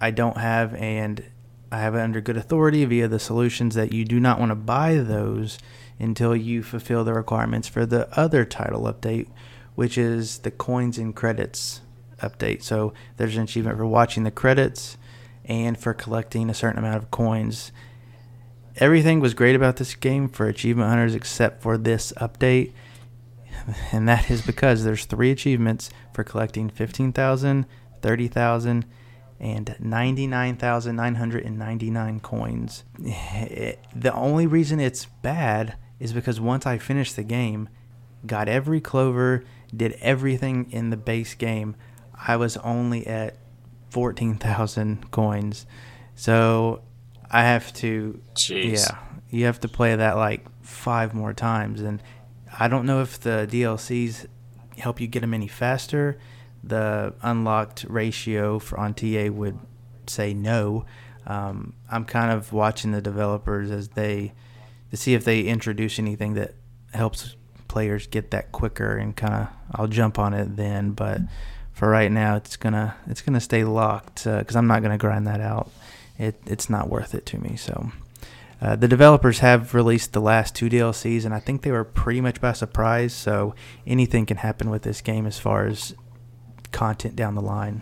[0.00, 1.24] I don't have, and
[1.70, 4.56] I have it under good authority via the solutions that you do not want to
[4.56, 5.58] buy those
[5.98, 9.28] until you fulfill the requirements for the other title update,
[9.74, 11.82] which is the coins and credits
[12.20, 12.62] update.
[12.62, 14.96] So there's an achievement for watching the credits
[15.44, 17.72] and for collecting a certain amount of coins
[18.76, 22.72] everything was great about this game for achievement hunters except for this update
[23.92, 27.66] and that is because there's three achievements for collecting 15,000,
[28.02, 28.84] 30,000
[29.38, 32.84] and 99,999 coins.
[33.94, 37.68] The only reason it's bad is because once I finished the game,
[38.26, 41.74] got every clover, did everything in the base game,
[42.26, 43.36] I was only at
[43.90, 45.66] 14,000 coins.
[46.14, 46.82] So
[47.30, 48.20] I have to.
[48.34, 48.88] Jeez.
[48.88, 48.98] Yeah,
[49.30, 52.02] you have to play that like five more times, and
[52.58, 54.26] I don't know if the DLCs
[54.78, 56.18] help you get them any faster.
[56.62, 59.58] The unlocked ratio for on TA would
[60.06, 60.84] say no.
[61.26, 64.32] Um, I'm kind of watching the developers as they
[64.90, 66.54] to see if they introduce anything that
[66.92, 67.36] helps
[67.68, 70.90] players get that quicker, and kind of I'll jump on it then.
[70.90, 71.20] But
[71.80, 75.26] for right now, it's gonna it's gonna stay locked because uh, I'm not gonna grind
[75.26, 75.70] that out
[76.18, 77.56] it, it's not worth it to me.
[77.56, 77.90] So,
[78.60, 82.20] Uh, the developers have released the last two DLCs, and I think they were pretty
[82.20, 83.14] much by surprise.
[83.14, 83.54] So
[83.86, 85.94] anything can happen with this game as far as
[86.70, 87.80] content down the line.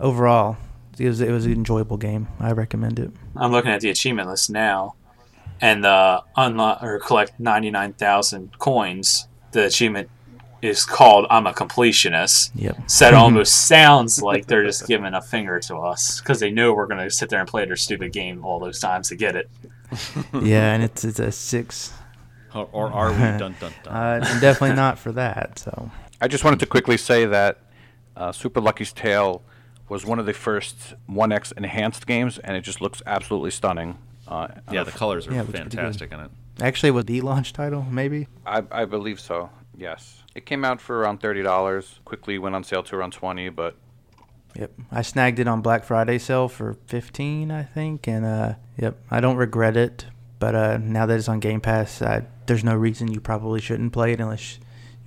[0.00, 0.56] Overall,
[0.98, 2.28] it was it was an enjoyable game.
[2.40, 3.10] I recommend it.
[3.36, 4.94] I'm looking at the achievement list now,
[5.60, 9.28] and the unlock or collect 99,000 coins.
[9.52, 10.08] The achievement
[10.62, 12.90] is called "I'm a completionist." Yep.
[12.90, 16.72] So it almost sounds like they're just giving a finger to us because they know
[16.74, 19.50] we're gonna sit there and play their stupid game all those times to get it.
[20.42, 21.92] yeah, and it's it's a six.
[22.54, 23.94] Or, or are we dun dun dun?
[23.94, 25.58] Uh, and definitely not for that.
[25.58, 25.90] So
[26.20, 27.58] I just wanted to quickly say that
[28.16, 29.42] uh, Super Lucky's Tale
[29.88, 33.98] was one of the first 1X enhanced games, and it just looks absolutely stunning.
[34.26, 36.30] Uh, yeah, the colors are Yeah, it looks pretty fantastic in it.
[36.60, 38.26] actually, with the launch title, maybe.
[38.44, 39.50] I, I believe so.
[39.76, 42.00] Yes, it came out for around thirty dollars.
[42.04, 43.76] Quickly went on sale to around twenty, but
[44.58, 48.98] Yep, I snagged it on Black Friday sale for fifteen, I think, and uh, yep,
[49.10, 50.06] I don't regret it.
[50.38, 53.92] But uh, now that it's on Game Pass, I, there's no reason you probably shouldn't
[53.92, 54.58] play it unless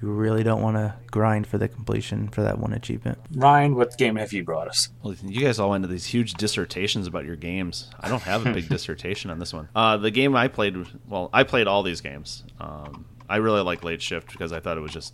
[0.02, 3.20] you really don't want to grind for the completion for that one achievement.
[3.36, 4.90] Ryan, what game have you brought us?
[5.04, 7.90] Well, you guys all went into these huge dissertations about your games.
[8.00, 9.70] I don't have a big dissertation on this one.
[9.76, 10.78] Uh, the game I played,
[11.08, 12.44] well, I played all these games.
[12.60, 15.14] Um, I really like Late Shift because I thought it was just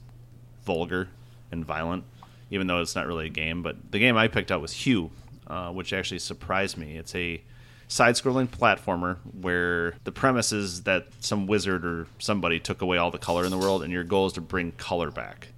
[0.64, 1.10] vulgar
[1.52, 2.06] and violent,
[2.50, 3.62] even though it's not really a game.
[3.62, 5.12] But the game I picked out was Hue,
[5.48, 6.96] uh, which actually surprised me.
[6.96, 7.42] It's a
[7.88, 13.20] side-scrolling platformer where the premise is that some wizard or somebody took away all the
[13.20, 15.50] color in the world, and your goal is to bring color back.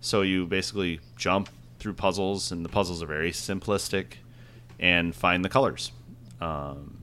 [0.00, 4.18] So you basically jump through puzzles, and the puzzles are very simplistic,
[4.78, 5.92] and find the colors.
[6.40, 6.98] Um,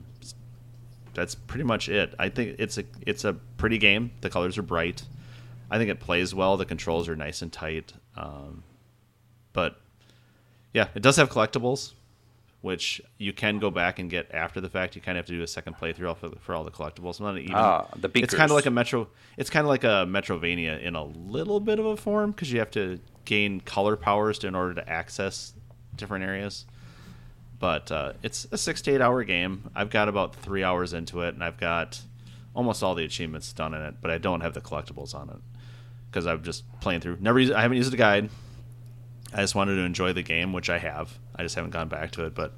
[1.12, 2.14] that's pretty much it.
[2.18, 4.10] I think it's a it's a pretty game.
[4.20, 5.04] The colors are bright.
[5.70, 6.58] I think it plays well.
[6.58, 7.94] The controls are nice and tight.
[8.14, 8.62] Um,
[9.54, 9.80] but
[10.74, 11.94] yeah, it does have collectibles,
[12.60, 14.96] which you can go back and get after the fact.
[14.96, 17.22] You kind of have to do a second playthrough for, for all the collectibles.
[17.22, 17.54] Not even.
[17.54, 18.34] Ah, the beakers.
[18.34, 19.08] It's kind of like a Metro.
[19.38, 22.58] It's kind of like a Metroidvania in a little bit of a form because you
[22.58, 25.54] have to gain color powers to, in order to access
[25.96, 26.66] different areas.
[27.58, 29.70] But uh, it's a six to eight hour game.
[29.74, 32.02] I've got about three hours into it, and I've got
[32.54, 33.96] almost all the achievements done in it.
[34.00, 35.36] But I don't have the collectibles on it
[36.10, 37.18] because I'm just playing through.
[37.20, 38.30] Never, used, I haven't used a guide.
[39.32, 41.18] I just wanted to enjoy the game, which I have.
[41.34, 42.34] I just haven't gone back to it.
[42.34, 42.52] But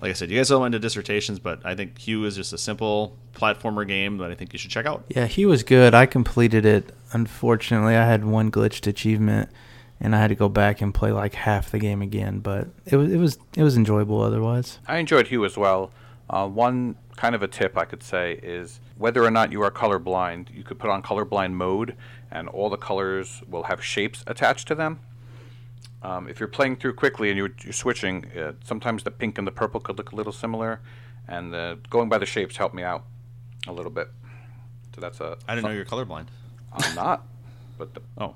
[0.00, 2.52] like I said, you guys all went into dissertations, but I think Hue is just
[2.52, 5.04] a simple platformer game that I think you should check out.
[5.08, 5.92] Yeah, he was good.
[5.92, 6.94] I completed it.
[7.12, 9.50] Unfortunately, I had one glitched achievement,
[9.98, 12.38] and I had to go back and play like half the game again.
[12.38, 14.78] But it was it was it was enjoyable otherwise.
[14.86, 15.90] I enjoyed Hue as well.
[16.28, 19.70] Uh, one kind of a tip I could say is whether or not you are
[19.70, 21.96] colorblind, you could put on colorblind mode,
[22.30, 25.00] and all the colors will have shapes attached to them.
[26.02, 29.46] Um, if you're playing through quickly and you're, you're switching, uh, sometimes the pink and
[29.46, 30.80] the purple could look a little similar,
[31.26, 33.04] and uh, going by the shapes helped me out
[33.66, 34.08] a little bit.
[34.94, 35.38] So that's a.
[35.48, 36.26] I didn't know you're colorblind.
[36.72, 37.26] I'm not,
[37.78, 38.34] but the, Oh,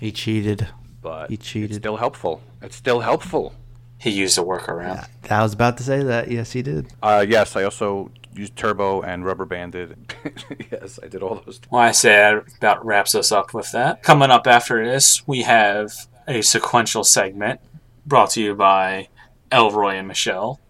[0.00, 0.68] He cheated.
[1.02, 1.36] but He cheated.
[1.36, 1.76] it's cheated.
[1.76, 2.40] still helpful.
[2.62, 3.54] It's still helpful.
[3.98, 5.06] He used a workaround.
[5.30, 6.30] I was about to say that.
[6.30, 6.90] Yes, he did.
[7.02, 10.14] Uh, yes, I also used turbo and rubber banded.
[10.70, 11.60] yes, I did all those.
[11.70, 14.02] Well, I say that about wraps us up with that.
[14.02, 15.92] Coming up after this, we have
[16.28, 17.60] a sequential segment
[18.06, 19.08] brought to you by
[19.50, 20.60] Elroy and Michelle.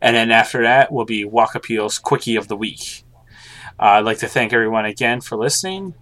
[0.00, 3.04] And then after that will be Walk Appeal's Quickie of the Week.
[3.78, 5.94] Uh, I'd like to thank everyone again for listening.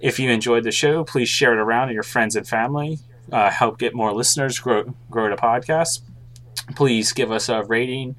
[0.00, 2.98] If you enjoyed the show, please share it around to your friends and family.
[3.30, 6.00] Uh, help get more listeners grow grow the podcast.
[6.76, 8.16] Please give us a rating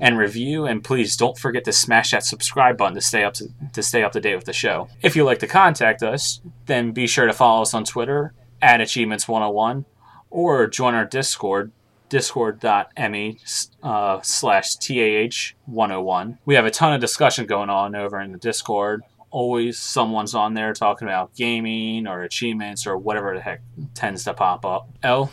[0.00, 3.48] and review, and please don't forget to smash that subscribe button to stay up to,
[3.72, 4.88] to stay up to date with the show.
[5.02, 8.32] If you'd like to contact us, then be sure to follow us on Twitter
[8.62, 9.84] at Achievements101
[10.30, 11.72] or join our Discord,
[12.08, 13.38] discord.me
[13.82, 16.38] uh, slash TAH101.
[16.44, 19.02] We have a ton of discussion going on over in the Discord.
[19.30, 23.60] Always someone's on there talking about gaming or achievements or whatever the heck
[23.94, 24.88] tends to pop up.
[25.02, 25.26] L,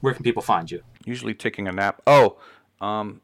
[0.00, 0.82] where can people find you?
[1.04, 2.00] Usually taking a nap.
[2.06, 2.36] Oh,
[2.80, 3.20] um,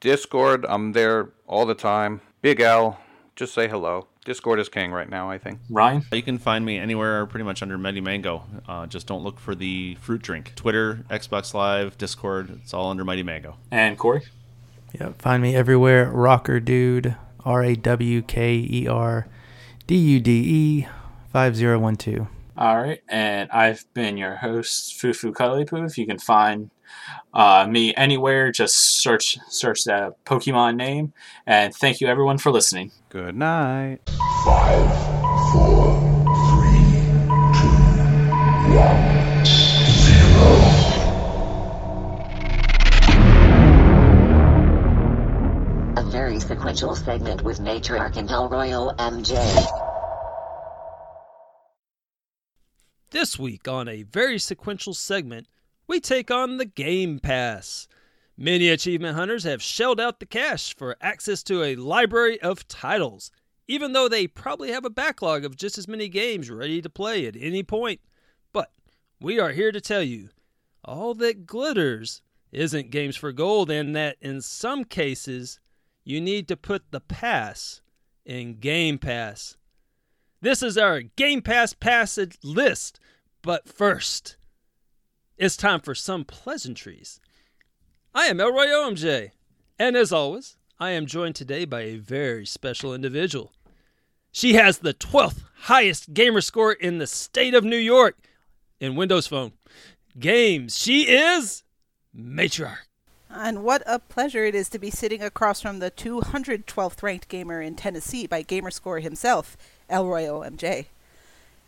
[0.00, 0.64] Discord.
[0.68, 2.20] I'm there all the time.
[2.42, 2.98] Big L.
[3.36, 4.06] Just say hello.
[4.24, 5.30] Discord is king right now.
[5.30, 5.60] I think.
[5.70, 6.02] Ryan?
[6.12, 8.44] you can find me anywhere pretty much under Mighty Mango.
[8.68, 10.54] Uh, just don't look for the fruit drink.
[10.56, 12.50] Twitter, Xbox Live, Discord.
[12.62, 13.56] It's all under Mighty Mango.
[13.70, 14.22] And Corey?
[14.92, 16.10] Yeah, Find me everywhere.
[16.12, 17.16] Rawker Dude.
[17.44, 19.26] R A W K E R
[19.86, 20.88] D U D E
[21.32, 22.28] five zero one two.
[22.56, 25.96] All right, and I've been your host, Fufu Cuddly Poof.
[25.96, 26.70] You can find
[27.34, 28.50] uh, me anywhere.
[28.52, 31.12] Just search search that Pokemon name.
[31.46, 32.92] And thank you everyone for listening.
[33.08, 33.98] Good night.
[34.44, 34.90] Five,
[35.52, 36.00] four,
[36.50, 37.04] three,
[37.58, 37.76] two,
[38.76, 40.80] one, zero.
[45.96, 49.66] A very sequential segment with Matriarch and Elroy OMJ.
[53.10, 55.48] This week on a very sequential segment,
[55.90, 57.88] we take on the Game Pass.
[58.38, 63.32] Many achievement hunters have shelled out the cash for access to a library of titles,
[63.66, 67.26] even though they probably have a backlog of just as many games ready to play
[67.26, 68.00] at any point.
[68.52, 68.70] But
[69.20, 70.28] we are here to tell you
[70.84, 72.22] all that glitters
[72.52, 75.58] isn't games for gold, and that in some cases,
[76.04, 77.82] you need to put the pass
[78.24, 79.56] in Game Pass.
[80.40, 83.00] This is our Game Pass passage list,
[83.42, 84.36] but first,
[85.40, 87.18] it's time for some pleasantries.
[88.14, 89.30] I am Elroy OMJ,
[89.78, 93.54] and as always, I am joined today by a very special individual.
[94.30, 98.18] She has the 12th highest gamer score in the state of New York
[98.80, 99.52] in Windows Phone
[100.18, 100.76] games.
[100.76, 101.62] She is
[102.14, 102.86] Matriarch.
[103.30, 107.62] And what a pleasure it is to be sitting across from the 212th ranked gamer
[107.62, 109.56] in Tennessee by Gamerscore himself,
[109.88, 110.86] Elroy OMJ.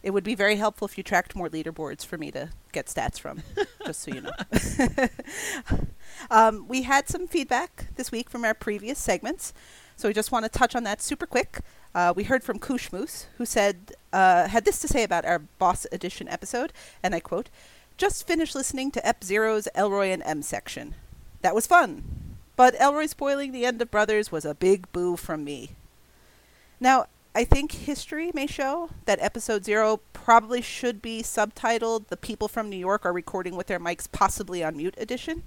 [0.03, 3.21] It would be very helpful if you tracked more leaderboards for me to get stats
[3.21, 3.43] from,
[3.87, 5.09] just so you know.
[6.31, 9.53] um, we had some feedback this week from our previous segments,
[9.97, 11.61] so we just want to touch on that super quick.
[11.95, 15.39] Uh, we heard from Kush Moose, who said, uh, had this to say about our
[15.39, 16.73] Boss Edition episode,
[17.03, 17.49] and I quote,
[17.97, 20.95] just finished listening to Ep Zero's Elroy and M section.
[21.43, 22.03] That was fun.
[22.57, 25.71] But Elroy spoiling the end of Brothers was a big boo from me.
[26.81, 32.47] Now, I think history may show that episode zero probably should be subtitled The People
[32.47, 35.45] from New York Are Recording with Their Mics Possibly on Mute edition.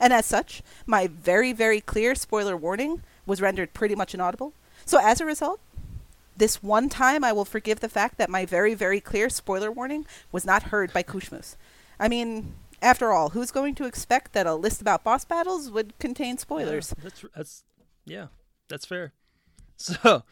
[0.00, 4.54] And as such, my very, very clear spoiler warning was rendered pretty much inaudible.
[4.86, 5.60] So as a result,
[6.34, 10.06] this one time I will forgive the fact that my very, very clear spoiler warning
[10.32, 11.56] was not heard by Kushmus.
[12.00, 15.98] I mean, after all, who's going to expect that a list about boss battles would
[15.98, 16.94] contain spoilers?
[16.96, 17.64] Yeah, that's that's
[18.06, 18.26] yeah,
[18.68, 19.12] that's fair.
[19.80, 20.24] So,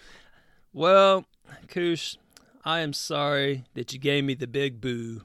[0.77, 1.25] well,
[1.69, 2.17] Koosh,
[2.63, 5.23] I am sorry that you gave me the big boo.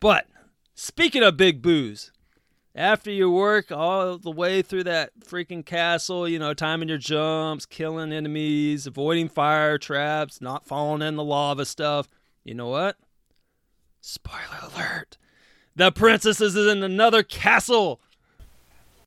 [0.00, 0.26] But
[0.74, 2.12] speaking of big boos,
[2.74, 7.64] after your work all the way through that freaking castle, you know, timing your jumps,
[7.64, 12.06] killing enemies, avoiding fire traps, not falling in the lava stuff,
[12.44, 12.96] you know what?
[14.02, 15.16] Spoiler alert.
[15.74, 17.98] The princess is in another castle.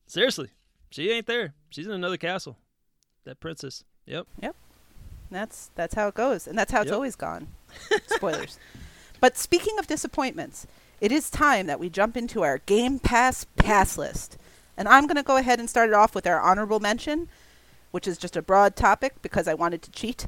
[0.07, 0.49] Seriously,
[0.89, 1.53] she ain't there.
[1.69, 2.57] She's in another castle.
[3.25, 3.83] That princess.
[4.07, 4.25] Yep.
[4.41, 4.55] Yep.
[5.33, 6.95] That's that's how it goes, and that's how it's Yep.
[6.95, 7.47] always gone.
[8.07, 8.57] Spoilers.
[9.19, 10.67] but speaking of disappointments,
[11.01, 14.37] it is time that we jump into our Game Pass pass list.
[14.77, 17.29] And I'm going to go ahead and start it off with our honorable mention,
[17.91, 20.25] which is just a broad topic because I wanted to cheat.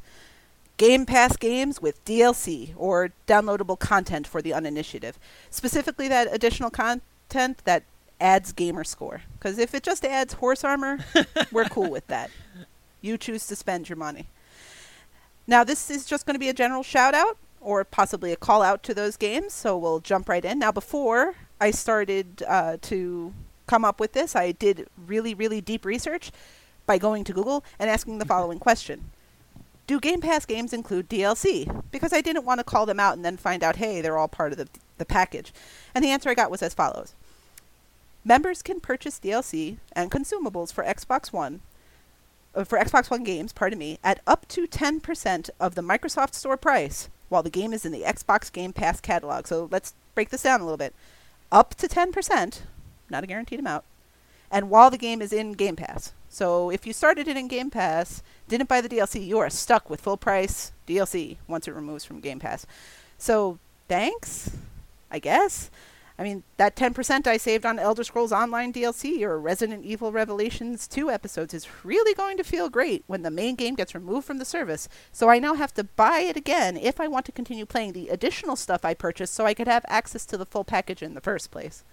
[0.78, 5.18] Game Pass games with DLC or downloadable content for the uninitiative.
[5.50, 7.84] Specifically, that additional content that
[8.22, 9.22] adds gamer score.
[9.34, 11.00] Because if it just adds horse armor,
[11.52, 12.30] we're cool with that.
[13.02, 14.26] You choose to spend your money.
[15.48, 18.62] Now, this is just going to be a general shout out or possibly a call
[18.62, 20.60] out to those games, so we'll jump right in.
[20.60, 23.34] Now, before I started uh, to
[23.68, 26.32] come up with this, I did really, really deep research
[26.86, 29.12] by going to Google and asking the following question
[29.88, 31.84] Do Game Pass games include DLC?
[31.92, 34.28] Because I didn't want to call them out and then find out, hey, they're all
[34.28, 34.68] part of the,
[34.98, 35.52] the package.
[35.94, 37.14] And the answer I got was as follows
[38.24, 41.62] Members can purchase DLC and consumables for Xbox One
[42.56, 46.58] Uh, for Xbox One games, pardon me, at up to 10% of the Microsoft Store
[46.58, 49.48] price while the game is in the Xbox Game Pass catalog.
[49.48, 50.94] So let's break this down a little bit.
[51.52, 52.62] Up to 10%,
[53.10, 53.84] not a guaranteed amount,
[54.50, 56.14] and while the game is in Game Pass.
[56.30, 59.90] So if you started it in Game Pass, didn't buy the DLC, you are stuck
[59.90, 62.66] with full price DLC once it removes from Game Pass.
[63.18, 64.52] So thanks,
[65.12, 65.70] I guess.
[66.18, 70.88] I mean, that 10% I saved on Elder Scrolls Online DLC or Resident Evil Revelations
[70.88, 74.38] 2 episodes is really going to feel great when the main game gets removed from
[74.38, 74.88] the service.
[75.12, 78.08] So I now have to buy it again if I want to continue playing the
[78.08, 81.22] additional stuff I purchased so I could have access to the full package in the
[81.22, 81.84] first place.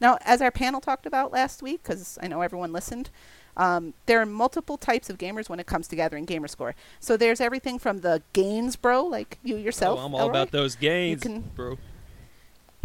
[0.00, 3.10] Now, as our panel talked about last week, because I know everyone listened,
[3.56, 6.74] um, there are multiple types of gamers when it comes to gathering gamer score.
[6.98, 10.00] So there's everything from the gains bro, like you yourself.
[10.00, 10.30] Oh, I'm all Elroy.
[10.30, 11.78] about those gains, can- bro.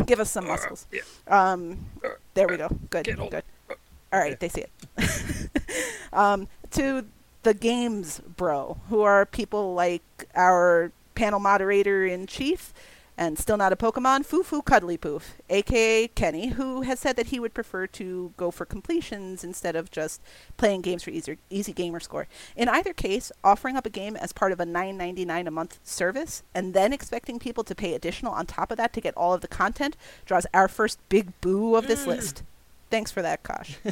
[0.09, 0.87] Give us some muscles.
[1.27, 1.85] Um,
[2.33, 2.67] there we go.
[2.89, 3.05] Good.
[3.05, 3.43] Good.
[4.11, 5.51] All right, they see it.
[6.13, 7.05] um, to
[7.43, 10.01] the games bro, who are people like
[10.33, 12.73] our panel moderator in chief,
[13.19, 17.39] and still not a Pokemon, Fufu Cuddly Poof, aka Kenny, who has said that he
[17.39, 20.21] would prefer to go for completions instead of just
[20.55, 22.27] playing games for easy, easy gamer score.
[22.55, 26.43] In either case, offering up a game as part of a $9.99 a month service
[26.55, 29.41] and then expecting people to pay additional on top of that to get all of
[29.41, 32.43] the content draws our first big boo of this list.
[32.89, 33.75] Thanks for that, Kosh.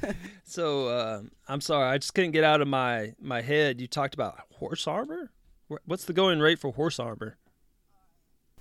[0.46, 3.80] So uh, I'm sorry, I just couldn't get out of my my head.
[3.80, 5.30] You talked about horse armor.
[5.84, 7.36] What's the going rate for horse armor?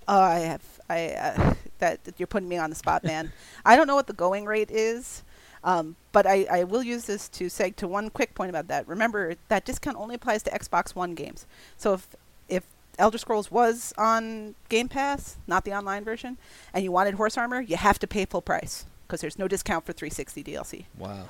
[0.07, 0.63] Oh, I have.
[0.89, 3.31] I uh, that, that you're putting me on the spot, man.
[3.65, 5.23] I don't know what the going rate is,
[5.63, 8.87] um, but I, I will use this to seg to one quick point about that.
[8.87, 11.45] Remember that discount only applies to Xbox One games.
[11.77, 12.07] So if
[12.49, 12.63] if
[12.99, 16.37] Elder Scrolls was on Game Pass, not the online version,
[16.73, 19.85] and you wanted horse armor, you have to pay full price because there's no discount
[19.85, 20.85] for 360 DLC.
[20.97, 21.29] Wow.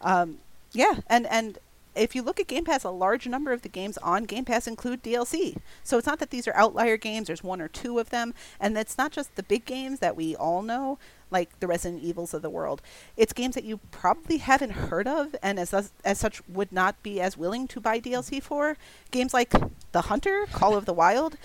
[0.00, 0.38] Um,
[0.72, 1.58] yeah, and and
[1.94, 4.66] if you look at Game Pass, a large number of the games on Game Pass
[4.66, 5.56] include DLC.
[5.82, 7.26] So it's not that these are outlier games.
[7.26, 10.36] There's one or two of them, and it's not just the big games that we
[10.36, 10.98] all know,
[11.30, 12.80] like the Resident Evils of the world.
[13.16, 17.20] It's games that you probably haven't heard of, and as as, such would not be
[17.20, 18.76] as willing to buy DLC for.
[19.10, 19.52] Games like
[19.92, 21.36] The Hunter, Call of the Wild,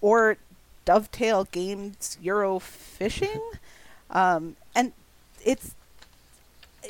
[0.00, 0.36] or
[0.84, 3.40] Dovetail Games Euro Fishing,
[4.10, 4.92] um, and
[5.44, 5.74] it's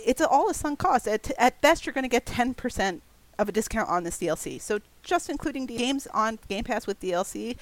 [0.05, 1.07] it's all a sunk cost.
[1.07, 3.01] At, at best, you're going to get 10%
[3.39, 4.61] of a discount on this DLC.
[4.61, 7.57] So just including the games on Game Pass with DLC,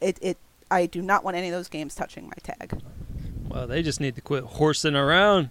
[0.00, 0.38] it, it
[0.70, 2.80] I do not want any of those games touching my tag.
[3.48, 5.50] Well, they just need to quit horsing around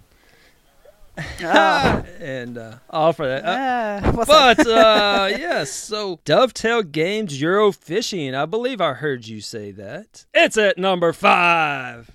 [1.43, 3.45] Ah, and uh, offer that.
[3.45, 4.27] Uh, that?
[4.27, 8.33] but uh, yes, so Dovetail Games Euro Fishing.
[8.33, 10.25] I believe I heard you say that.
[10.33, 12.09] It's at number five.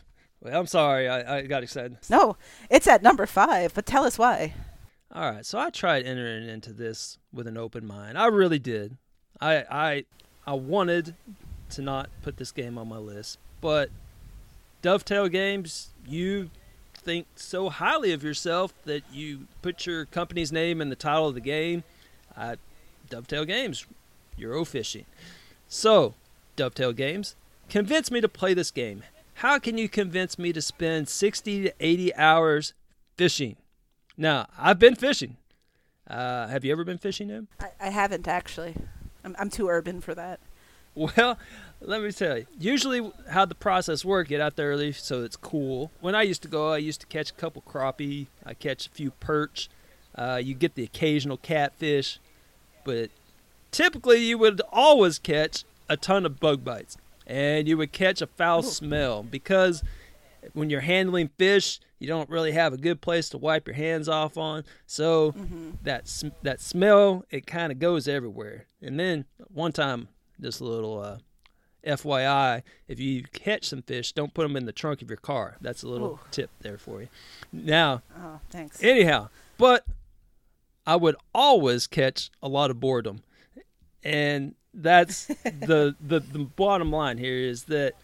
[0.52, 1.96] I'm sorry, I, I got excited.
[2.10, 2.36] no,
[2.70, 3.74] it's at number five.
[3.74, 4.54] But tell us why.
[5.12, 8.18] All right, so I tried entering into this with an open mind.
[8.18, 8.96] I really did.
[9.40, 10.04] I I
[10.46, 11.14] I wanted
[11.70, 13.90] to not put this game on my list, but
[14.82, 16.50] Dovetail Games, you
[16.94, 21.34] think so highly of yourself that you put your company's name in the title of
[21.34, 21.84] the game.
[22.36, 22.56] Uh,
[23.08, 23.86] Dovetail Games,
[24.36, 25.06] Euro Fishing.
[25.68, 26.14] So,
[26.56, 27.34] Dovetail Games,
[27.68, 29.02] convince me to play this game.
[29.38, 32.74] How can you convince me to spend 60 to 80 hours
[33.16, 33.54] fishing?
[34.16, 35.36] Now, I've been fishing.
[36.10, 37.46] Uh, have you ever been fishing, Em?
[37.60, 38.74] I, I haven't actually.
[39.22, 40.40] I'm, I'm too urban for that.
[40.96, 41.38] Well,
[41.80, 42.46] let me tell you.
[42.58, 45.92] Usually, how the process works, get out there early so it's cool.
[46.00, 48.26] When I used to go, I used to catch a couple crappie.
[48.44, 49.68] I catch a few perch.
[50.16, 52.18] Uh, you get the occasional catfish,
[52.82, 53.10] but
[53.70, 56.96] typically you would always catch a ton of bug bites,
[57.28, 59.82] and you would catch a foul smell because
[60.54, 64.08] when you're handling fish, you don't really have a good place to wipe your hands
[64.08, 64.64] off on.
[64.86, 65.34] So
[65.82, 68.66] that sm- that smell it kind of goes everywhere.
[68.80, 70.08] And then one time,
[70.40, 71.18] just a little uh,
[71.84, 75.56] FYI, if you catch some fish, don't put them in the trunk of your car.
[75.60, 76.20] That's a little Ooh.
[76.30, 77.08] tip there for you.
[77.52, 78.82] Now, Oh, thanks.
[78.82, 79.84] anyhow, but
[80.86, 83.22] I would always catch a lot of boredom,
[84.04, 87.94] and that's the, the the bottom line here is that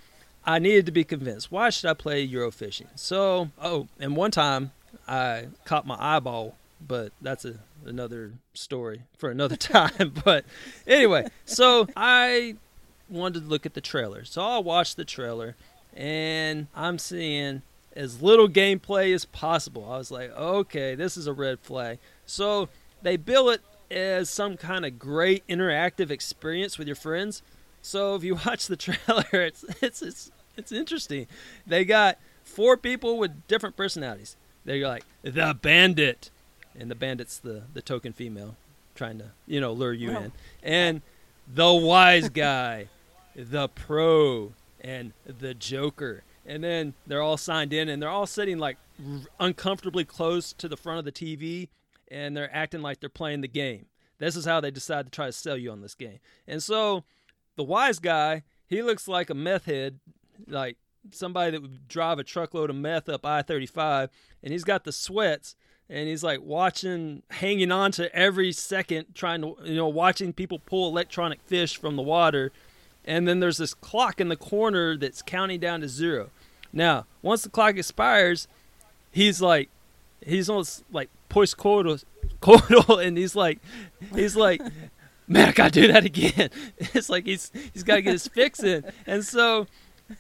[0.45, 1.51] I needed to be convinced.
[1.51, 2.89] Why should I play Eurofishing?
[2.97, 4.73] So, oh, and one time
[5.09, 6.57] I caught my eyeball,
[6.87, 7.55] but that's a
[7.87, 10.13] another story for another time.
[10.25, 10.45] but
[10.87, 12.57] anyway, so I
[13.09, 14.25] wanted to look at the trailer.
[14.25, 15.57] So I watched the trailer
[15.95, 17.63] and I'm seeing
[17.95, 19.91] as little gameplay as possible.
[19.91, 21.99] I was like, okay, this is a red flag.
[22.27, 22.69] So
[23.03, 23.61] they bill it
[23.91, 27.43] as some kind of great interactive experience with your friends.
[27.83, 31.27] So if you watch the trailer, it's it's it's it's interesting.
[31.67, 34.37] They got four people with different personalities.
[34.65, 36.31] They're like the bandit,
[36.79, 38.57] and the bandit's the the token female,
[38.95, 40.23] trying to you know lure you Wow.
[40.25, 40.33] in,
[40.63, 41.03] and
[41.53, 42.89] the wise guy,
[43.37, 46.23] the pro, and the joker.
[46.47, 50.69] And then they're all signed in, and they're all sitting like r- uncomfortably close to
[50.69, 51.69] the front of the TV,
[52.11, 53.87] and they're acting like they're playing the game.
[54.19, 56.19] This is how they decide to try to sell you on this game.
[56.47, 57.05] And so,
[57.57, 60.01] the wise guy, he looks like a meth head,
[60.47, 60.77] like
[61.11, 64.11] somebody that would drive a truckload of meth up I 35,
[64.43, 65.57] and he's got the sweats,
[65.89, 70.59] and he's like watching, hanging on to every second, trying to, you know, watching people
[70.59, 72.53] pull electronic fish from the water.
[73.05, 76.31] And then there's this clock in the corner that's counting down to zero.
[76.73, 78.49] Now, once the clock expires,
[79.13, 79.69] he's like,
[80.25, 82.03] he's almost like post coital,
[82.41, 83.59] coital, and he's like,
[84.15, 84.63] he's like,
[85.27, 86.51] man, I gotta do that again.
[86.95, 89.67] It's like he's he's got to get his fix in, and so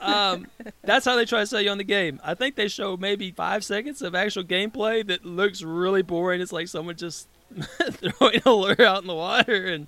[0.01, 0.49] um,
[0.83, 2.21] that's how they try to sell you on the game.
[2.25, 6.41] I think they show maybe five seconds of actual gameplay that looks really boring.
[6.41, 7.29] It's like someone just
[7.93, 9.87] throwing a lure out in the water, and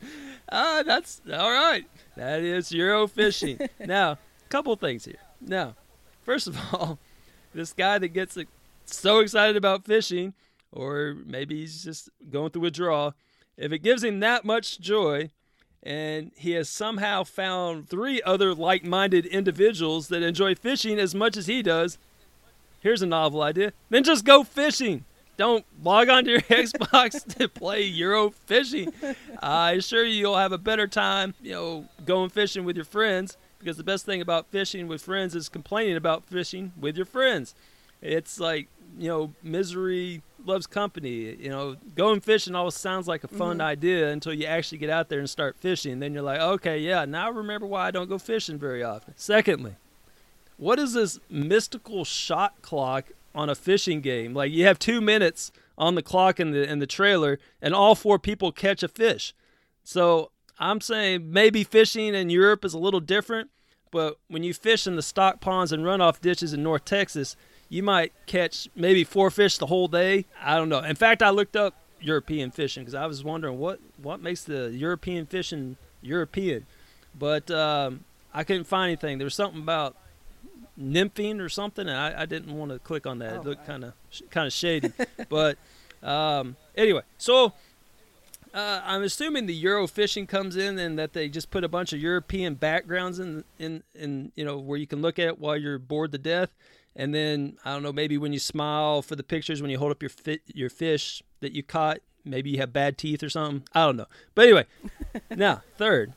[0.53, 1.87] ah, that's all right.
[2.16, 3.59] That is Euro fishing.
[3.85, 4.18] now, a
[4.49, 5.18] couple things here.
[5.41, 5.74] Now,
[6.22, 7.01] first of all,
[7.53, 8.39] this guy that gets
[8.85, 10.35] so excited about fishing,
[10.77, 13.14] or maybe he's just going through withdrawal.
[13.57, 15.31] If it gives him that much joy,
[15.83, 21.47] and he has somehow found three other like-minded individuals that enjoy fishing as much as
[21.47, 21.97] he does,
[22.81, 23.72] here's a novel idea.
[23.89, 25.05] Then just go fishing.
[25.37, 28.93] Don't log onto your Xbox to play Euro fishing.
[29.43, 33.37] I assure you, you'll have a better time, you know, going fishing with your friends.
[33.59, 37.55] Because the best thing about fishing with friends is complaining about fishing with your friends.
[38.03, 38.68] It's like
[38.99, 41.36] you know, misery loves company.
[41.36, 43.66] You know, going fishing always sounds like a fun mm-hmm.
[43.66, 45.99] idea until you actually get out there and start fishing.
[45.99, 49.14] Then you're like, okay, yeah, now I remember why I don't go fishing very often.
[49.16, 49.76] Secondly,
[50.57, 54.34] what is this mystical shot clock on a fishing game?
[54.34, 57.94] Like you have two minutes on the clock in the in the trailer, and all
[57.94, 59.34] four people catch a fish.
[59.84, 63.51] So I'm saying maybe fishing in Europe is a little different,
[63.90, 67.36] but when you fish in the stock ponds and runoff ditches in North Texas,
[67.68, 70.26] you might catch maybe four fish the whole day.
[70.40, 70.80] I don't know.
[70.80, 74.70] In fact, I looked up European fishing because I was wondering what what makes the
[74.70, 76.66] European fishing European,
[77.18, 79.18] but um, I couldn't find anything.
[79.18, 79.96] There was something about
[80.80, 83.32] nymphing or something, and I, I didn't want to click on that.
[83.32, 83.94] Oh, it looked kind of
[84.30, 84.92] kind of shady.
[85.28, 85.58] but
[86.02, 87.52] um, anyway, so
[88.54, 91.92] uh, I'm assuming the Euro fishing comes in and that they just put a bunch
[91.92, 95.78] of European backgrounds in in in you know where you can look at while you're
[95.78, 96.50] bored to death.
[96.97, 99.92] And then I don't know, maybe when you smile for the pictures when you hold
[99.92, 100.11] up your
[100.47, 103.64] your fish that you caught, maybe you have bad teeth or something.
[103.74, 104.07] I don't know.
[104.34, 104.64] But anyway,
[105.30, 106.14] now third,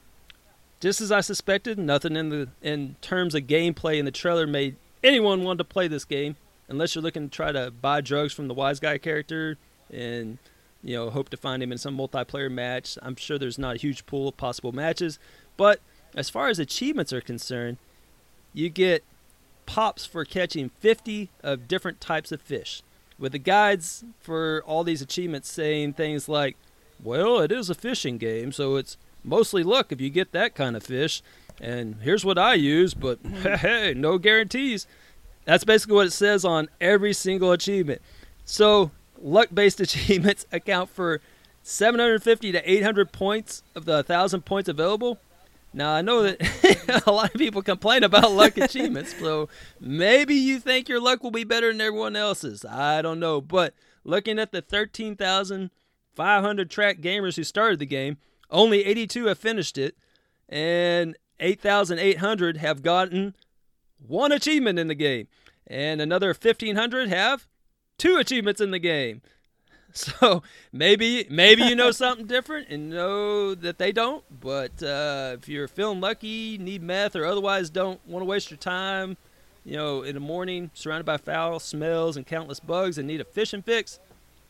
[0.79, 4.77] just as I suspected, nothing in the in terms of gameplay in the trailer made
[5.03, 6.37] anyone want to play this game,
[6.69, 9.57] unless you're looking to try to buy drugs from the wise guy character
[9.91, 10.37] and
[10.81, 12.97] you know hope to find him in some multiplayer match.
[13.01, 15.19] I'm sure there's not a huge pool of possible matches,
[15.57, 15.81] but
[16.15, 17.77] as far as achievements are concerned,
[18.53, 19.03] you get
[19.69, 22.81] pops for catching 50 of different types of fish.
[23.19, 26.57] With the guides for all these achievements saying things like,
[27.01, 30.75] well, it is a fishing game, so it's mostly luck if you get that kind
[30.75, 31.21] of fish.
[31.61, 34.87] And here's what I use, but hey, no guarantees.
[35.45, 38.01] That's basically what it says on every single achievement.
[38.45, 38.89] So,
[39.21, 41.21] luck based achievements account for
[41.61, 45.19] 750 to 800 points of the 1,000 points available.
[45.73, 49.49] Now, I know that a lot of people complain about luck achievements, so
[49.79, 52.65] maybe you think your luck will be better than everyone else's.
[52.65, 53.39] I don't know.
[53.39, 58.17] But looking at the 13,500 track gamers who started the game,
[58.49, 59.95] only 82 have finished it,
[60.47, 63.35] and 8,800 have gotten
[63.99, 65.27] one achievement in the game,
[65.67, 67.47] and another 1,500 have
[67.97, 69.21] two achievements in the game.
[69.93, 74.23] So maybe maybe you know something different and know that they don't.
[74.39, 78.59] But uh, if you're feeling lucky, need meth, or otherwise don't want to waste your
[78.59, 79.17] time,
[79.65, 83.25] you know, in the morning surrounded by foul smells and countless bugs and need a
[83.25, 83.99] fishing fix,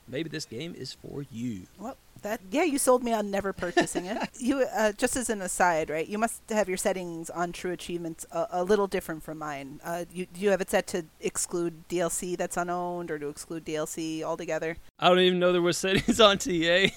[0.08, 1.62] maybe this game is for you.
[1.80, 4.30] Well, that yeah, you sold me on never purchasing it.
[4.40, 6.08] you uh, just as an aside, right?
[6.08, 9.80] You must have your settings on True Achievements a, a little different from mine.
[9.84, 13.66] Uh, you do you have it set to exclude DLC that's unowned, or to exclude
[13.66, 14.78] DLC altogether?
[15.00, 16.88] I don't even know there was settings on TA.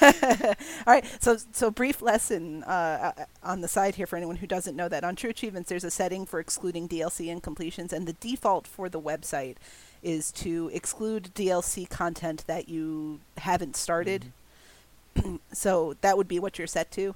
[0.86, 4.46] All right, so so brief lesson uh, uh, on the side here for anyone who
[4.46, 8.06] doesn't know that on True Achievements, there's a setting for excluding DLC and completions, and
[8.06, 9.56] the default for the website
[10.02, 14.26] is to exclude DLC content that you haven't started.
[15.52, 17.14] so that would be what you're set to,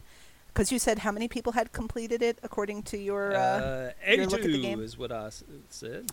[0.49, 3.35] because you said how many people had completed it according to your.
[3.35, 4.81] Uh, uh, your look at the game?
[4.81, 5.31] is what I
[5.71, 6.11] said.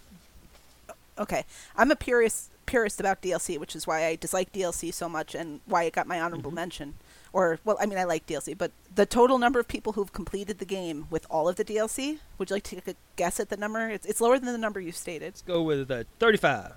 [1.18, 1.44] Okay,
[1.76, 5.60] I'm a purist purist about DLC, which is why I dislike DLC so much and
[5.66, 6.94] why it got my honorable mention.
[7.32, 10.58] Or well, I mean, I like DLC, but the total number of people who've completed
[10.60, 12.20] the game with all of the DLC.
[12.38, 13.88] Would you like to take a guess at the number?
[13.90, 15.26] It's it's lower than the number you stated.
[15.28, 16.74] Let's go with uh, 35.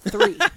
[0.00, 0.36] Three.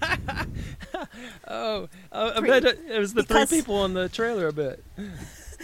[1.47, 2.49] Oh, I, I Three.
[2.49, 4.47] bet it, was the Because- three people on the trailer.
[4.47, 4.79] I bet.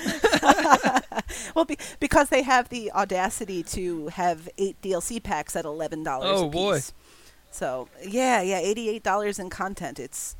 [1.55, 6.29] well, be, because they have the audacity to have eight DLC packs at eleven dollars.
[6.31, 6.79] Oh, a boy.
[7.49, 9.99] So yeah, yeah, eighty-eight dollars in content.
[9.99, 10.35] It's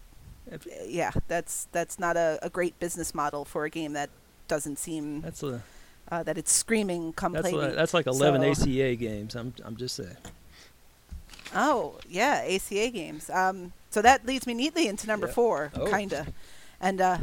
[0.87, 4.09] yeah, that's that's not a, a great business model for a game that
[4.47, 5.63] doesn't seem That's a
[6.11, 9.35] uh, that it's screaming come that's play a, that's like 11 So- ACA games.
[9.35, 10.17] I'm I'm just saying.
[11.55, 13.29] Oh yeah, ACA games.
[13.29, 15.33] Um, so that leads me neatly into number Yeah.
[15.33, 15.85] four, Oh.
[15.87, 16.27] kinda.
[16.79, 17.17] And uh,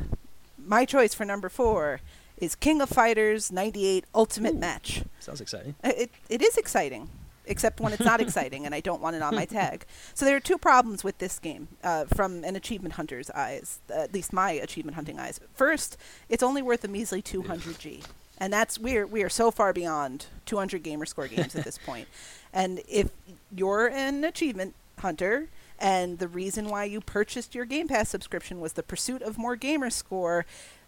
[0.58, 2.00] my choice for number four
[2.36, 5.02] is King of Fighters '98 Ultimate Match.
[5.20, 5.74] Sounds exciting.
[5.82, 7.08] It it is exciting,
[7.49, 9.84] except when it's not exciting, and I don't want it on my tag.
[10.14, 14.14] So there are two problems with this game, uh, from an achievement hunter's eyes, at
[14.14, 15.40] least my achievement hunting eyes.
[15.55, 15.96] First,
[16.28, 18.05] it's only worth a measly 200G,
[18.38, 22.09] and that's we're we are so far beyond 200 gamer score games at this point.
[22.53, 23.11] And if
[23.55, 25.49] you're an achievement hunter.
[25.80, 29.55] And the reason why you purchased your Game Pass subscription was the pursuit of more
[29.55, 30.44] gamer score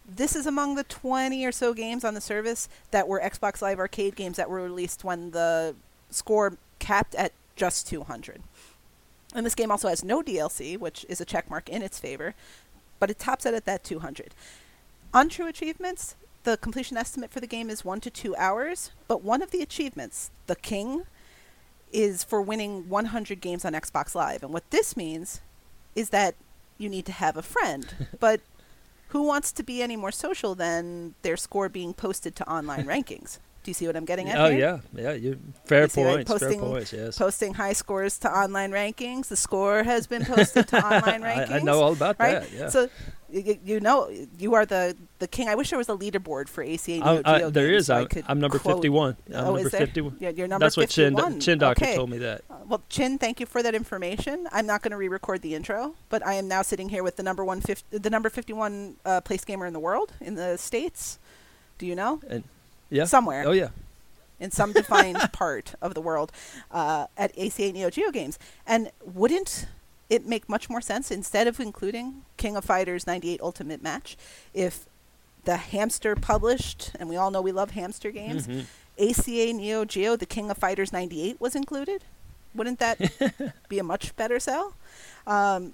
[0.07, 3.79] this is among the 20 or so games on the service that were Xbox Live
[3.79, 5.75] Arcade games that were released when the
[6.13, 8.41] score capped at just 200.
[9.33, 12.35] And this game also has no DLC, which is a check mark in its favor,
[12.99, 14.33] but it tops out at that 200.
[15.13, 19.23] On True Achievements, the completion estimate for the game is 1 to 2 hours, but
[19.23, 21.03] one of the achievements, the King,
[21.93, 24.43] is for winning 100 games on Xbox Live.
[24.43, 25.41] And what this means
[25.95, 26.35] is that
[26.77, 28.07] you need to have a friend.
[28.19, 28.41] but
[29.09, 33.39] who wants to be any more social than their score being posted to online rankings?
[33.63, 34.39] Do you see what I'm getting at?
[34.39, 34.81] Oh here?
[34.95, 35.13] yeah, yeah.
[35.13, 36.25] You fair You see, right?
[36.25, 36.29] points.
[36.31, 36.93] Fair Posting- points.
[36.93, 37.17] Yes.
[37.17, 39.27] Posting high scores to online rankings.
[39.27, 41.51] The score has been posted to online rankings.
[41.51, 42.41] I, I know all about right?
[42.41, 42.51] that.
[42.51, 42.69] Yeah.
[42.69, 42.89] So
[43.29, 44.09] you, you know
[44.39, 45.47] you are the the king.
[45.47, 47.85] I wish there was a leaderboard for ACA I, I, there games is.
[47.85, 49.15] so I I'm, I'm number quote- 51.
[49.29, 50.17] I'm Oh, number 51.
[50.19, 51.39] Yeah, you're number That's what Chin, 51.
[51.39, 51.95] Chin Doctor Okay.
[51.95, 52.41] told me that.
[52.49, 54.47] Uh, Well, Chin, thank you for that information.
[54.51, 57.23] I'm not going to re-record the intro, but I am now sitting here with the
[57.23, 61.19] number one the number 51 uh, place gamer in the world in the states.
[61.77, 62.19] Do you know?
[62.27, 62.43] And
[62.91, 63.05] yeah.
[63.05, 63.69] Somewhere Oh yeah.
[64.39, 66.31] in some defined part of the world
[66.71, 68.37] uh, at ACA Neo Geo Games.
[68.67, 69.67] And wouldn't
[70.09, 74.17] it make much more sense instead of including King of Fighters 98 Ultimate Match
[74.53, 74.85] if
[75.45, 78.65] the Hamster published, and we all know we love Hamster games, Mhm.
[78.99, 82.03] ACA Neo Geo, the King of Fighters 98 was included?
[82.53, 82.99] Wouldn't that
[83.69, 84.73] be a much better sell?
[85.25, 85.73] Um,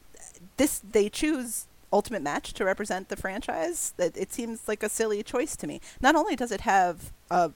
[0.58, 3.94] this they choose Ultimate Match to represent the franchise.
[3.98, 5.80] That it seems like a silly choice to me.
[6.02, 7.52] Not only does it have a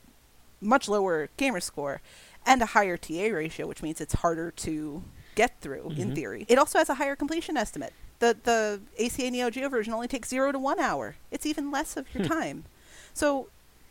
[0.62, 2.02] much lower gamer score
[2.46, 5.04] and a higher TA ratio, which means it's harder to
[5.36, 6.16] get through in Mhm.
[6.16, 6.46] theory.
[6.50, 7.94] It also has a higher completion estimate.
[8.20, 11.16] The the ACA Neo Geo version only takes zero to one hour.
[11.32, 12.66] It's even less of your time.
[13.14, 13.48] So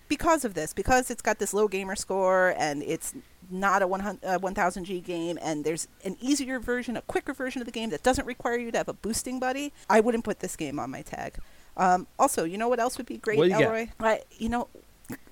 [0.09, 3.15] because of this, because it's got this low gamer score and it's
[3.51, 7.61] not a 100, uh, 1000 G game, and there's an easier version, a quicker version
[7.63, 10.41] of the game that doesn't require you to have a boosting buddy, I wouldn't put
[10.41, 11.39] this game on my tag.
[11.77, 13.53] Um, also, you know what else would be great, you?
[13.53, 13.89] Elroy?
[14.01, 14.69] I, you know,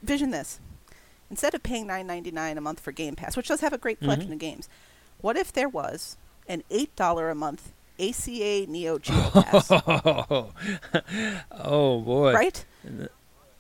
[0.03, 0.61] vision this.
[1.31, 3.79] Instead of paying nine ninety nine a month for Game Pass, which does have a
[3.79, 4.35] great collection Mhm.
[4.35, 4.69] of games,
[5.21, 6.17] what if there was
[6.49, 9.71] an eight dollar a month ACA Neo Geo Pass?
[11.53, 12.33] oh boy.
[12.33, 12.65] right?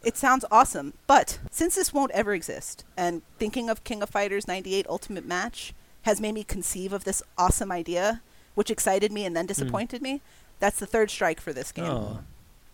[0.03, 4.47] It sounds awesome, but since this won't ever exist, and thinking of King of Fighters
[4.47, 8.23] 98 Ultimate Match has made me conceive of this awesome idea,
[8.55, 10.21] which excited me and then disappointed me,
[10.61, 11.87] that's the third strike for this game.
[11.87, 11.91] Hmm.
[11.91, 12.19] Oh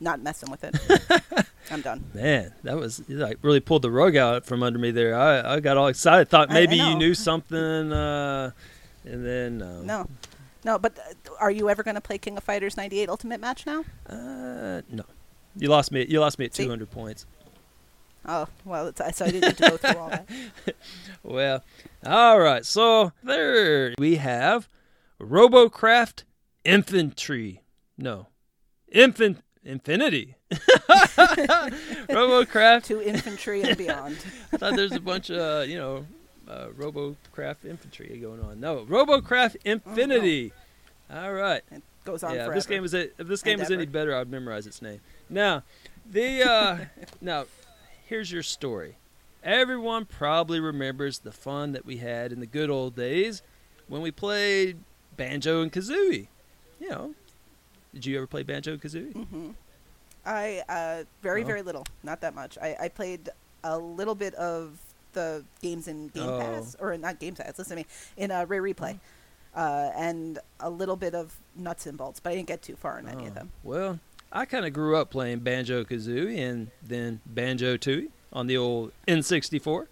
[0.01, 1.47] Not messing with it.
[1.71, 2.05] I'm done.
[2.13, 5.15] man, that was you like really pulled the rug out from under me there.
[5.19, 6.29] I, I got all excited.
[6.29, 8.51] Thought maybe you knew something, uh,
[9.05, 9.83] and then no.
[9.83, 10.09] No.
[10.65, 13.67] No, but uh, are you ever going to play King of Fighters 98 Ultimate Match
[13.67, 13.85] now?
[14.09, 15.05] Uh, no.
[15.57, 16.07] You lost me.
[16.09, 17.27] You lost me at 200 points.
[18.27, 20.27] Oh, well, it's, so I didn't need to go through all that.
[21.23, 21.63] Well,
[22.05, 22.65] all right.
[22.65, 24.69] So there we have
[25.21, 26.25] Robocraft
[26.65, 27.63] Infantry.
[27.99, 28.29] No,
[28.91, 30.37] Infant Infinity.
[32.11, 32.85] Robocraft.
[32.85, 34.17] To infantry and beyond.
[34.53, 36.07] I thought there's a bunch of you know
[36.49, 38.61] uh, Robocraft Infantry going on.
[38.61, 40.53] No, Robocraft Infinity.
[41.11, 41.63] All right.
[41.71, 42.53] It goes on yeah, forever.
[42.53, 44.83] if this game is a, if this game is And any better, I'd memorize its
[44.83, 45.01] name.
[45.29, 45.63] Now,
[46.11, 46.79] the uh,
[47.21, 47.45] now
[48.07, 48.97] here's your story.
[49.43, 53.43] Everyone probably remembers the fun that we had in the good old days
[53.89, 54.79] when we played
[55.17, 56.29] Banjo and Kazooie.
[56.81, 57.15] You know,
[57.93, 59.13] did you ever play Banjo and Kazooie?
[59.13, 59.51] hmm
[60.27, 61.47] I uh, very Oh.
[61.47, 62.57] very little, not that much.
[62.61, 63.29] I, I played
[63.63, 64.79] a little bit of
[65.13, 66.41] the games in Game Oh.
[66.41, 67.59] Pass, or not Game Pass.
[67.59, 68.99] Listen to me in uh, Rare Replay,
[69.55, 72.99] uh, and a little bit of nuts and bolts, but I didn't get too far
[72.99, 73.53] in any of Oh, them.
[73.63, 73.99] Well,
[74.35, 78.91] I kind of grew up playing Banjo Kazooie and then Banjo Tooie on the old
[79.07, 79.87] N64.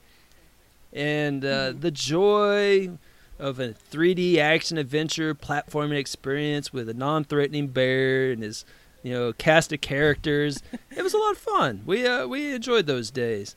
[0.93, 2.91] And uh, the joy
[3.39, 8.65] of a 3D action adventure platforming experience with a non threatening bear and his
[9.05, 10.61] you know cast of characters.
[10.91, 11.83] it was a lot of fun.
[11.87, 13.55] We, uh, we enjoyed those days.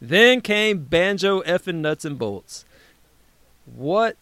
[0.00, 2.64] Then came Banjo effing Nuts and Bolts.
[3.66, 4.16] What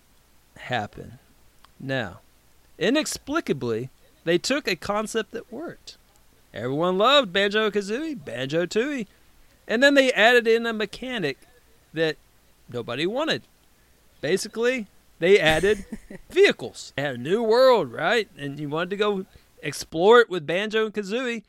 [0.57, 1.19] happened?
[1.79, 2.21] Now,
[2.79, 3.91] inexplicably,
[4.27, 5.97] they took a concept that worked.
[6.53, 9.07] Everyone loved Banjo Kazooie, Banjo Tooie,
[9.69, 11.39] and then they added in a mechanic
[11.95, 12.17] that
[12.69, 13.43] nobody wanted.
[14.21, 14.89] Basically,
[15.21, 15.87] they added
[16.31, 16.93] vehicles.
[16.97, 18.29] They had a new world, right?
[18.37, 19.27] And you wanted to go
[19.63, 21.45] explore it with Banjo and Kazooie.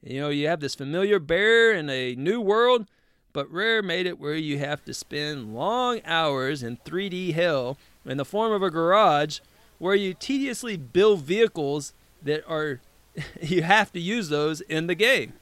[0.00, 2.86] You know, you have this familiar bear in a new world,
[3.32, 8.16] but Rare made it where you have to spend long hours in 3D hell in
[8.16, 9.40] the form of a garage
[9.78, 11.92] where you tediously build vehicles
[12.24, 12.80] that are
[13.42, 15.34] you have to use those in the game.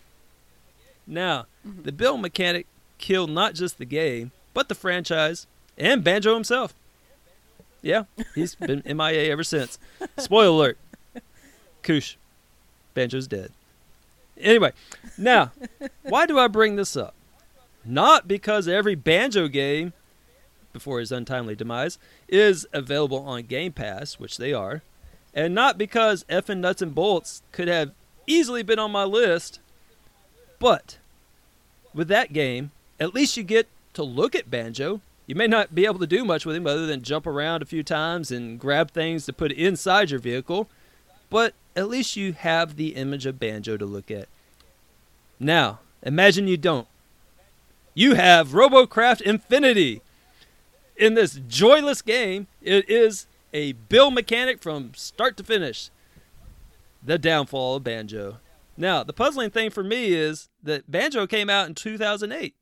[1.07, 1.83] Now, mm-hmm.
[1.83, 2.67] the build mechanic
[2.99, 5.47] killed not just the game, but the franchise
[5.79, 6.75] and Banjo himself.
[7.83, 8.05] Yeah,
[8.35, 9.79] he's been MIA ever since.
[10.19, 10.79] Spoiler alert.
[11.83, 12.17] Koosh.
[12.93, 13.53] Banjo's dead.
[14.39, 14.73] Anyway,
[15.17, 15.53] now,
[16.03, 17.15] why do I bring this up?
[17.85, 19.93] Not because every Banjo game
[20.73, 24.83] before his untimely demise, is available on Game Pass, which they are,
[25.35, 27.93] and not because effing nuts and bolts could have
[28.27, 29.61] easily been on my list,
[30.59, 30.99] but
[31.95, 35.01] with that game, at least you get to look at Banjo.
[35.27, 37.67] You may not be able to do much with him other than jump around a
[37.67, 40.69] few times and grab things to put inside your vehicle,
[41.29, 44.29] but at least you have the image of Banjo to look at.
[45.39, 46.89] Now, imagine you don't.
[47.95, 50.03] You have RoboCraft Infinity.
[50.97, 55.91] In this joyless game, it is a build mechanic from start to finish.
[57.03, 58.39] The downfall of Banjo.
[58.77, 62.55] Now, the puzzling thing for me is that Banjo came out in 2008,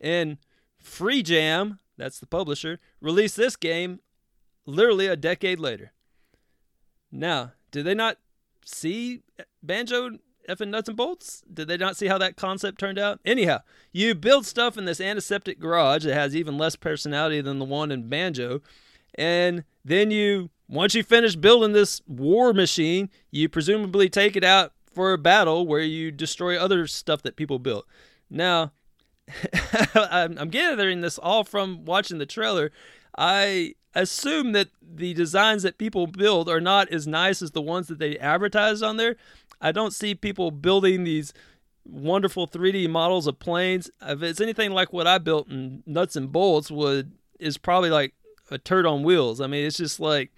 [0.00, 0.38] and
[0.78, 4.00] Free Jam, that's the publisher, released this game
[4.66, 5.92] literally a decade later.
[7.10, 8.18] Now, did they not
[8.64, 9.22] see
[9.62, 10.18] Banjo
[10.48, 11.42] effing nuts and bolts?
[11.52, 13.20] Did they not see how that concept turned out?
[13.24, 13.60] Anyhow,
[13.92, 17.90] you build stuff in this antiseptic garage that has even less personality than the one
[17.90, 18.62] in Banjo,
[19.14, 24.72] and then you, once you finish building this war machine, you presumably take it out
[24.92, 27.86] for a battle where you destroy other stuff that people built.
[28.30, 28.72] Now,
[29.94, 32.70] I'm, gathering this all from watching the trailer.
[33.16, 37.88] I assume that the designs that people build are not as nice as the ones
[37.88, 39.16] that they advertise on there.
[39.60, 41.32] I don't see people building these
[41.84, 43.90] wonderful 3D models of planes.
[44.00, 48.14] If it's anything like what I built in nuts and bolts, would is probably like
[48.52, 49.40] a turd on wheels.
[49.40, 50.30] I mean, it's just like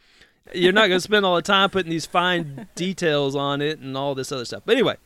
[0.53, 3.97] you're not going to spend all the time putting these fine details on it and
[3.97, 4.63] all this other stuff.
[4.65, 4.97] But anyway,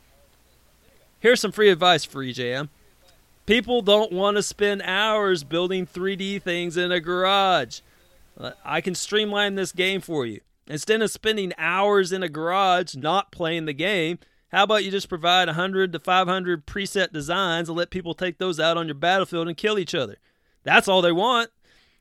[1.21, 2.69] here's some free advice for EJM.
[3.47, 7.81] People don't want to spend hours building 3D things in a garage.
[8.39, 10.41] Uh, I can streamline this game for you.
[10.67, 15.09] Instead of spending hours in a garage not playing the game, how about you just
[15.09, 19.49] provide 100 to 500 preset designs and let people take those out on your battlefield
[19.49, 20.17] and kill each other?
[20.63, 21.51] That's all they want.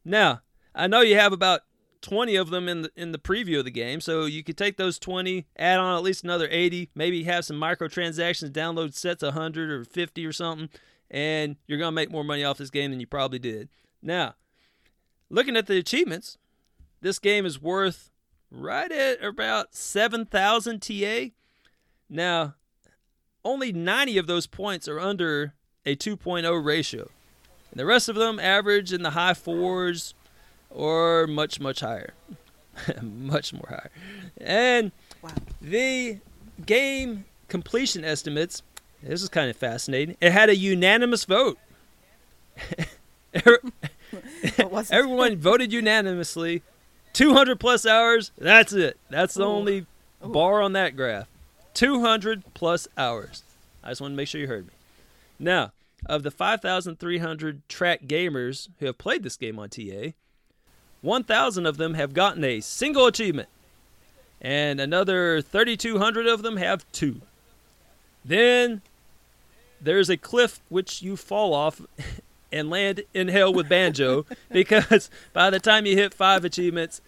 [0.04, 0.42] Now,
[0.78, 1.62] I know you have about
[2.02, 4.78] 20 of them in the in the preview of the game, so you could take
[4.78, 9.34] those 20, add on at least another 80, maybe have some microtransactions, download sets of
[9.34, 10.70] 100 or 50 or something,
[11.10, 13.70] and you're going to make more money off this game than you probably did.
[14.04, 14.36] Now,
[15.30, 16.38] looking at the achievements,
[17.02, 18.12] this game is worth
[18.52, 21.32] right at about 7,000 TA.
[22.08, 22.54] Now,
[23.44, 25.56] only 90 of those points are under
[25.86, 27.10] a 2.0 ratio.
[27.72, 30.14] And the rest of them average in the high fours
[30.70, 32.14] or much, much higher.
[33.02, 33.92] much more higher.
[34.40, 34.92] And
[35.22, 35.32] Wow.
[35.62, 36.18] the
[36.66, 38.62] game completion estimates,
[39.02, 40.16] this is kind of fascinating.
[40.22, 41.58] It had a unanimous vote.
[44.58, 44.96] What was it?
[44.96, 46.64] Everyone voted unanimously.
[47.14, 48.98] 200 plus hours, that's it.
[49.10, 49.48] That's the Ooh.
[49.48, 49.86] only
[50.24, 51.28] bar on that graph.
[51.74, 53.44] 200 plus hours.
[53.84, 54.74] I just want to make sure you heard me.
[55.40, 55.72] Now,
[56.06, 60.14] of the 5,300 track gamers who have played this game on TA,
[61.02, 63.50] 1,000 of them have gotten a single achievement,
[64.42, 67.22] and another 3,200 of them have two.
[68.24, 68.82] Then
[69.80, 71.82] there's a cliff which you fall off
[72.52, 77.02] and land in hell with Banjo because by the time you hit five achievements,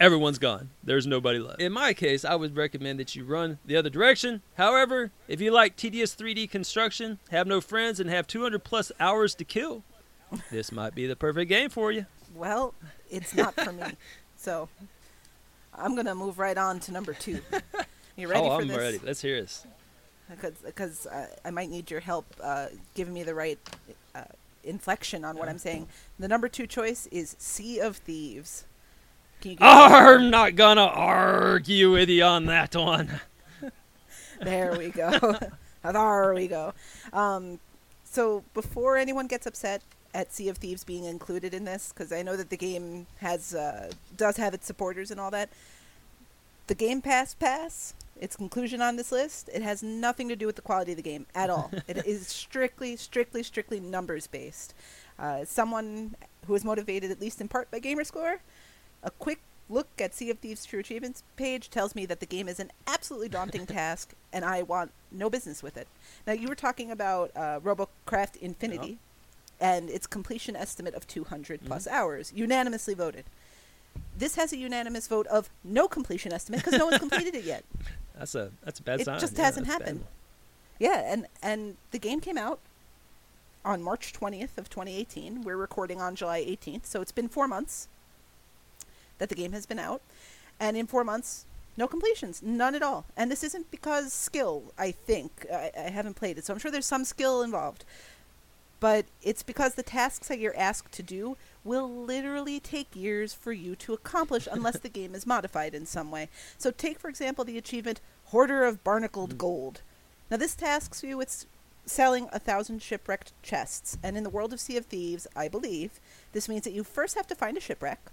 [0.00, 0.70] everyone's gone.
[0.82, 1.60] There's nobody left.
[1.60, 4.42] In my case, I would recommend that you run the other direction.
[4.56, 9.34] However, if you like tedious 3D construction, have no friends, and have 200 plus hours
[9.36, 9.82] to kill,
[10.50, 12.06] this might be the perfect game for you.
[12.38, 12.74] Well,
[13.10, 13.84] it's not for me.
[14.40, 14.68] So
[15.74, 17.40] I'm gonna move right on to number two.
[18.16, 18.76] You ready oh, for I'm this?
[18.76, 19.00] ready.
[19.02, 19.66] Let's hear this.
[20.64, 23.58] Because uh, I might need your help uh, giving me the right
[24.14, 24.22] uh,
[24.62, 25.88] inflection on what I'm saying.
[26.20, 28.64] The number two choice is Sea of Thieves.
[29.40, 33.20] Can you give me- I'm not gonna argue with you on that one.
[34.40, 35.10] There we go.
[35.82, 36.72] there we go.
[37.12, 37.58] Um,
[38.04, 39.82] so before anyone gets upset
[40.14, 43.54] at Sea of Thieves being included in this, because I know that the game has
[43.54, 45.50] uh, does have its supporters and all that,
[46.66, 50.56] the Game Pass pass, its conclusion on this list, it has nothing to do with
[50.56, 51.70] the quality of the game at all.
[51.88, 54.74] it is strictly, strictly, strictly numbers based.
[55.18, 56.14] Uh, someone
[56.46, 58.38] who is motivated at least in part by Gamerscore,
[59.02, 59.40] a quick
[59.70, 62.70] look at Sea of Thieves True Achievements page tells me that the game is an
[62.86, 65.88] absolutely daunting task, and I want no business with it.
[66.26, 68.98] Now, you were talking about uh, RoboCraft Infinity
[69.60, 71.96] and its completion estimate of 200 plus mm-hmm.
[71.96, 73.24] hours, unanimously voted.
[74.16, 77.64] This has a unanimous vote of no completion estimate because no one's completed it yet.
[78.18, 79.16] That's a that's a bad It sign.
[79.16, 80.04] It just Yeah, hasn't happened.
[80.80, 82.58] Yeah, and and the game came out
[83.64, 85.42] on March 20th of 2018.
[85.42, 87.86] We're recording on July 18th, so it's been 4 months
[89.18, 90.02] that the game has been out.
[90.58, 91.46] And in 4 months,
[91.76, 93.04] no completions, none at all.
[93.16, 95.46] And this isn't because skill, I think.
[95.52, 97.84] I, I haven't played it, so I'm sure there's some skill involved.
[98.80, 103.52] But it's because the tasks that you're asked to do will literally take years for
[103.52, 106.28] you to accomplish unless the game is modified in some way.
[106.58, 109.38] So, take for example the achievement Hoarder of Barnacled mm.
[109.38, 109.82] Gold.
[110.30, 111.46] Now, this tasks you with
[111.86, 115.98] selling a thousand shipwrecked chests, and in the world of Sea of Thieves, I believe,
[116.32, 118.10] this means that you first have to find a shipwreck.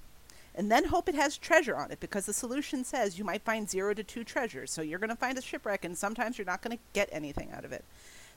[0.58, 3.70] And then hope it has treasure on it because the solution says you might find
[3.70, 4.72] zero to two treasures.
[4.72, 7.52] So you're going to find a shipwreck, and sometimes you're not going to get anything
[7.52, 7.84] out of it.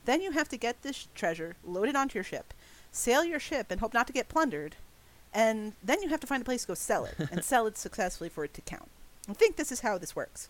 [0.09, 2.55] Then you have to get this treasure, load it onto your ship,
[2.91, 4.77] sail your ship, and hope not to get plundered.
[5.35, 7.77] And then you have to find a place to go sell it and sell it
[7.77, 8.89] successfully for it to count.
[9.29, 10.49] I think this is how this works.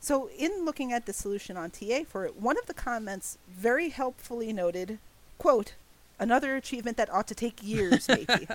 [0.00, 3.88] So, in looking at the solution on TA for it, one of the comments very
[3.88, 4.98] helpfully noted,
[5.38, 5.72] quote,
[6.18, 8.48] another achievement that ought to take years, maybe.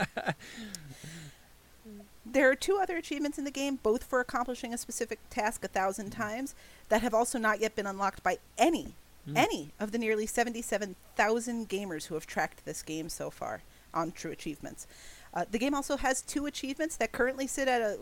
[2.24, 5.68] there are two other achievements in the game, both for accomplishing a specific task a
[5.68, 6.22] thousand mm-hmm.
[6.22, 6.54] times,
[6.90, 8.94] that have also not yet been unlocked by any,
[9.36, 13.62] any of the nearly 77,000 gamers who have tracked this game so far
[13.94, 14.88] on True Achievements.
[15.34, 18.00] Uh, the game also has two achievements that currently sit at a.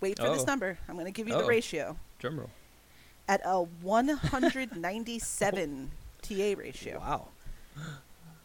[0.00, 0.46] Wait for this Oh.
[0.46, 0.78] number.
[0.88, 1.42] I'm going to give you Oh.
[1.42, 1.96] the ratio.
[2.22, 2.50] Roll.
[3.28, 5.90] At a 197
[6.22, 6.98] TA ratio.
[6.98, 7.28] Wow.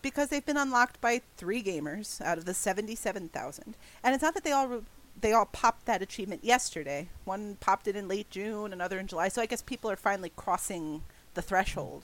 [0.02, 3.76] because they've been unlocked by three gamers out of the 77,000.
[4.04, 4.82] And it's not that they all re-
[5.20, 7.08] they all popped that achievement yesterday.
[7.24, 9.30] One popped it in late June, another in July.
[9.30, 11.04] So I guess people are finally crossing
[11.36, 12.04] the threshold.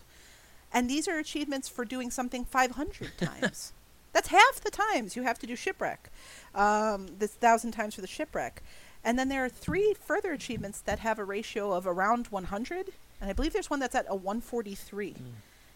[0.73, 3.73] And these are achievements for doing something 500 times.
[4.13, 6.09] That's half the times you have to do shipwreck.
[6.53, 8.61] Um, this thousand times for the shipwreck.
[9.03, 12.89] And then there are three further achievements that have a ratio of around 100.
[13.19, 15.15] And I believe there's one that's at a 143.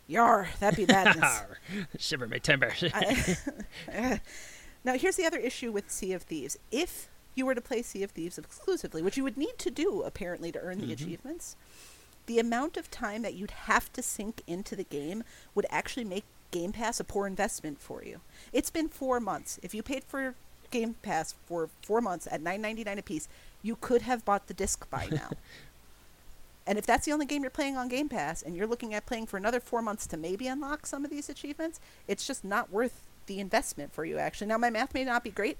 [0.07, 1.41] Yar, that'd be badness.
[1.97, 2.71] Shiver my timber.
[2.93, 4.21] I-
[4.83, 6.59] now, here's the other issue with Sea of Thieves.
[6.71, 10.03] If you were to play Sea of Thieves exclusively, which you would need to do
[10.03, 11.55] apparently to earn the achievements,
[12.26, 15.23] the amount of time that you'd have to sink into the game
[15.53, 18.21] would actually make Game Pass a poor investment for you.
[18.53, 19.59] It's been four months.
[19.61, 20.36] If you paid for
[20.71, 23.28] Game Pass for four months at nine ninety nine a piece,
[23.61, 25.32] you could have bought the disc by now.
[26.67, 29.05] And if that's the only game you're playing on Game Pass and you're looking at
[29.05, 32.71] playing for another four months to maybe unlock some of these achievements, it's just not
[32.71, 34.47] worth the investment for you, actually.
[34.47, 35.57] Now, my math may not be great.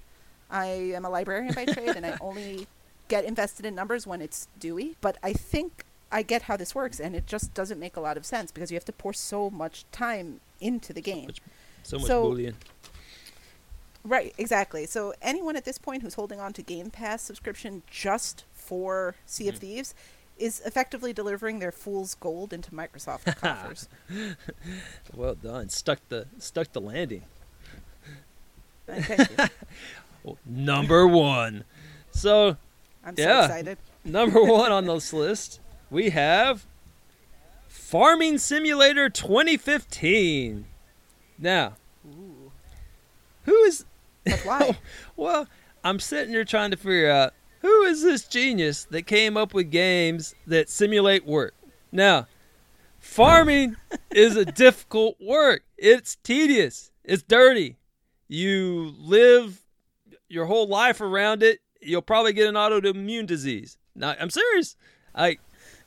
[0.50, 2.66] I am a librarian by trade and I only
[3.08, 7.00] get invested in numbers when it's Dewey, but I think I get how this works
[7.00, 9.50] and it just doesn't make a lot of sense because you have to pour so
[9.50, 11.26] much time into the game.
[11.26, 11.40] Much-
[11.82, 12.56] so much So- bullion.
[14.04, 14.86] Right, exactly.
[14.86, 19.48] So anyone at this point who's holding on to Game Pass subscription just for Sea
[19.48, 19.58] of mm.
[19.58, 19.94] Thieves
[20.38, 23.88] is effectively delivering their fool's gold into Microsoft coffers.
[25.14, 25.70] Well done.
[25.70, 27.22] Stuck the stuck the landing.
[28.86, 29.26] Thank you.
[30.22, 31.64] Well, number one.
[32.12, 32.56] So
[33.04, 33.44] I'm so Yeah.
[33.46, 33.78] excited.
[34.04, 35.58] number one on this list,
[35.90, 36.66] we have
[37.68, 40.66] Farming Simulator 2015.
[41.38, 41.74] Now,
[43.44, 43.84] who is
[44.44, 44.78] why?
[45.16, 45.46] Well,
[45.84, 49.70] I'm sitting here trying to figure out who is this genius that came up with
[49.70, 51.54] games that simulate work.
[51.92, 52.26] Now,
[52.98, 53.76] farming
[54.10, 55.62] is a difficult work.
[55.78, 56.90] It's tedious.
[57.04, 57.76] It's dirty.
[58.28, 59.62] You live
[60.28, 61.60] your whole life around it.
[61.80, 63.78] You'll probably get an autoimmune disease.
[63.94, 64.76] Now, I'm serious.
[65.14, 65.38] I,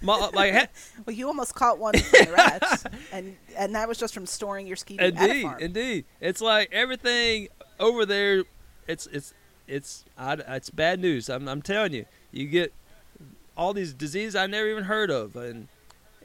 [0.02, 0.68] my, like, ha-
[1.06, 4.68] well, you almost caught one from the rats, and and that was just from storing
[4.68, 6.06] your ski Indeed, indeed.
[6.22, 8.44] It's like everything over there.
[8.88, 9.34] It's it's
[9.68, 11.30] it's I, it's bad news.
[11.30, 12.06] I'm I'm telling you.
[12.32, 12.74] You get
[13.58, 15.68] all these diseases I never even heard of, and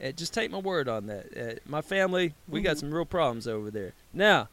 [0.03, 1.37] uh, just take my word on that.
[1.37, 3.93] Uh, my family, we got some real problems over there.
[4.13, 4.49] Now,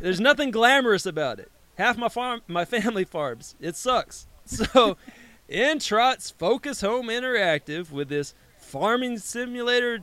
[0.00, 1.50] there's nothing glamorous about it.
[1.76, 3.54] Half my farm, my family farms.
[3.60, 4.26] It sucks.
[4.46, 4.96] So,
[5.48, 10.00] in trots Focus Home Interactive with this farming simulator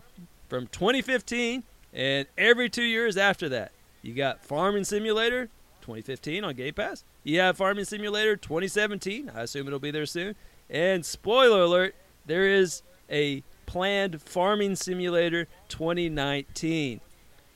[0.48, 1.64] from 2015
[1.94, 3.72] and every two years after that.
[4.02, 5.46] You got Farming Simulator
[5.82, 7.04] 2015 on Game Pass.
[7.24, 9.32] You have Farming Simulator 2017.
[9.36, 10.36] I assume it'll be there soon.
[10.70, 17.02] And spoiler alert, there is a planned Farming Simulator 2019.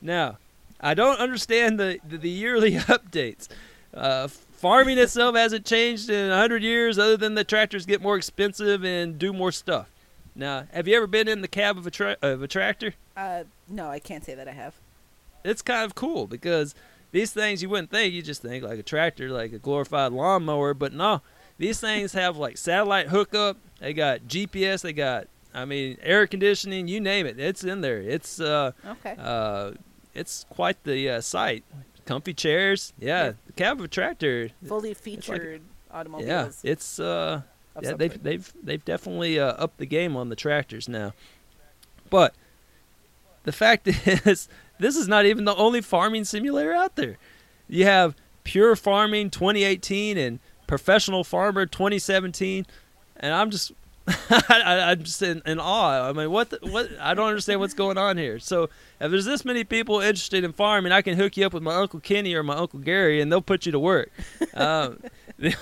[0.00, 0.38] Now,
[0.80, 3.48] I don't understand the, the, the yearly updates.
[3.92, 8.84] Uh, farming itself hasn't changed in 100 years other than the tractors get more expensive
[8.84, 9.88] and do more stuff.
[10.34, 12.94] Now, have you ever been in the cab of a, tra- of a tractor?
[13.16, 14.74] Uh, no, I can't say that I have.
[15.44, 16.74] it's kind of cool because
[17.12, 18.12] these things you wouldn't think.
[18.12, 21.22] You just think like a tractor, like a glorified lawnmower, but no,
[21.56, 23.56] these things have like satellite hookup.
[23.80, 24.82] They got GPS.
[24.82, 26.88] They got, I mean, air conditioning.
[26.88, 28.00] You name it, it's in there.
[28.00, 29.16] It's uh, Okay.
[29.18, 29.72] uh,
[30.14, 31.64] it's quite the uh, sight.
[32.06, 32.92] Comfy chairs.
[32.98, 33.32] Yeah, Yeah.
[33.46, 34.50] the cab of a tractor.
[34.66, 35.62] Fully like- featured
[36.18, 37.42] Yeah, it's uh,
[37.82, 41.12] yeah, they've they've they've definitely uh, upped the game on the tractors now.
[42.08, 42.34] But
[43.44, 43.86] the fact
[44.26, 44.48] is,
[44.78, 47.18] this is not even the only farming simulator out there.
[47.68, 52.66] You have Pure Farming 2018 and Professional Farmer 2017,
[53.16, 53.72] and I'm just
[54.30, 56.08] I, am just in, in, awe.
[56.08, 56.88] I mean, what the, what?
[57.00, 58.38] I don't understand what's going on here.
[58.38, 58.64] So
[59.00, 61.74] if there's this many people interested in farming, I can hook you up with my
[61.74, 64.10] uncle Kenny or my uncle Gary, and they'll put you to work.
[64.54, 65.00] Um,
[65.38, 65.54] the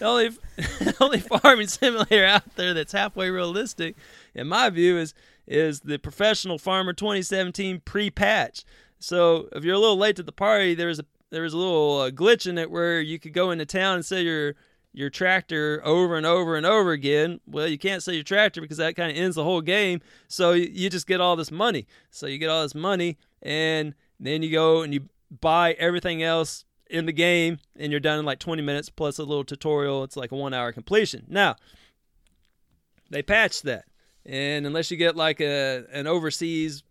[0.00, 3.94] only the only farming simulator out there that's halfway realistic,
[4.34, 5.12] in my view, is
[5.46, 8.64] is the Professional Farmer 2017 pre-patch.
[9.00, 12.00] So if you're a little late to the party, there's a there was a little
[12.00, 14.54] uh, glitch in it where you could go into town and say your
[14.92, 17.40] your tractor over and over and over again.
[17.46, 20.00] Well, you can't sell your tractor because that kind of ends the whole game.
[20.28, 21.86] So you just get all this money.
[22.10, 25.08] So you get all this money, and then you go and you
[25.40, 29.24] buy everything else in the game, and you're done in like 20 minutes plus a
[29.24, 30.04] little tutorial.
[30.04, 31.24] It's like a one hour completion.
[31.28, 31.56] Now,
[33.10, 33.84] they patched that.
[34.24, 36.82] And unless you get like a an overseas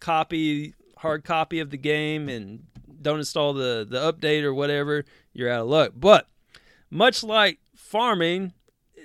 [0.00, 2.64] copy, hard copy of the game, and
[3.00, 5.92] don't install the the update or whatever, you're out of luck.
[5.96, 6.28] But
[6.90, 8.52] much like farming,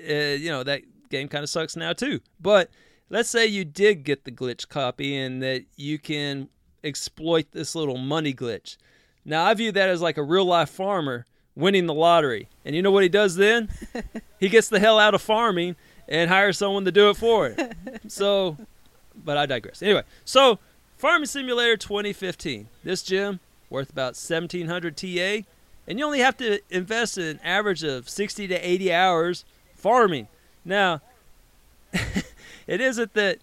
[0.09, 2.19] uh, you know that game kind of sucks now too.
[2.39, 2.69] But
[3.09, 6.49] let's say you did get the glitch copy and that you can
[6.83, 8.77] exploit this little money glitch.
[9.25, 11.25] Now I view that as like a real life farmer
[11.55, 12.49] winning the lottery.
[12.65, 13.69] And you know what he does then?
[14.39, 15.75] he gets the hell out of farming
[16.07, 17.71] and hires someone to do it for him.
[18.07, 18.57] so,
[19.15, 19.81] but I digress.
[19.81, 20.59] Anyway, so
[21.03, 22.69] Farming Simulator 2015.
[22.83, 25.49] This gym worth about 1700 TA,
[25.87, 30.27] and you only have to invest an average of 60 to 80 hours farming.
[30.63, 31.01] Now,
[32.67, 33.39] it isn't that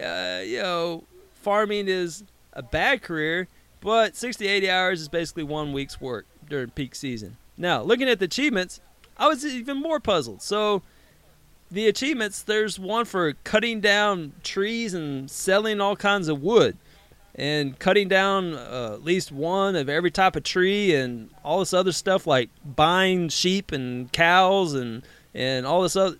[0.00, 1.04] uh, you know
[1.34, 3.48] farming is a bad career,
[3.80, 7.36] but 60 80 hours is basically one week's work during peak season.
[7.56, 8.80] Now, looking at the achievements,
[9.16, 10.42] I was even more puzzled.
[10.42, 10.82] So,
[11.70, 16.76] the achievements there's one for cutting down trees and selling all kinds of wood
[17.34, 21.72] and cutting down uh, at least one of every type of tree and all this
[21.72, 25.02] other stuff like buying sheep and cows and
[25.34, 26.16] and all this other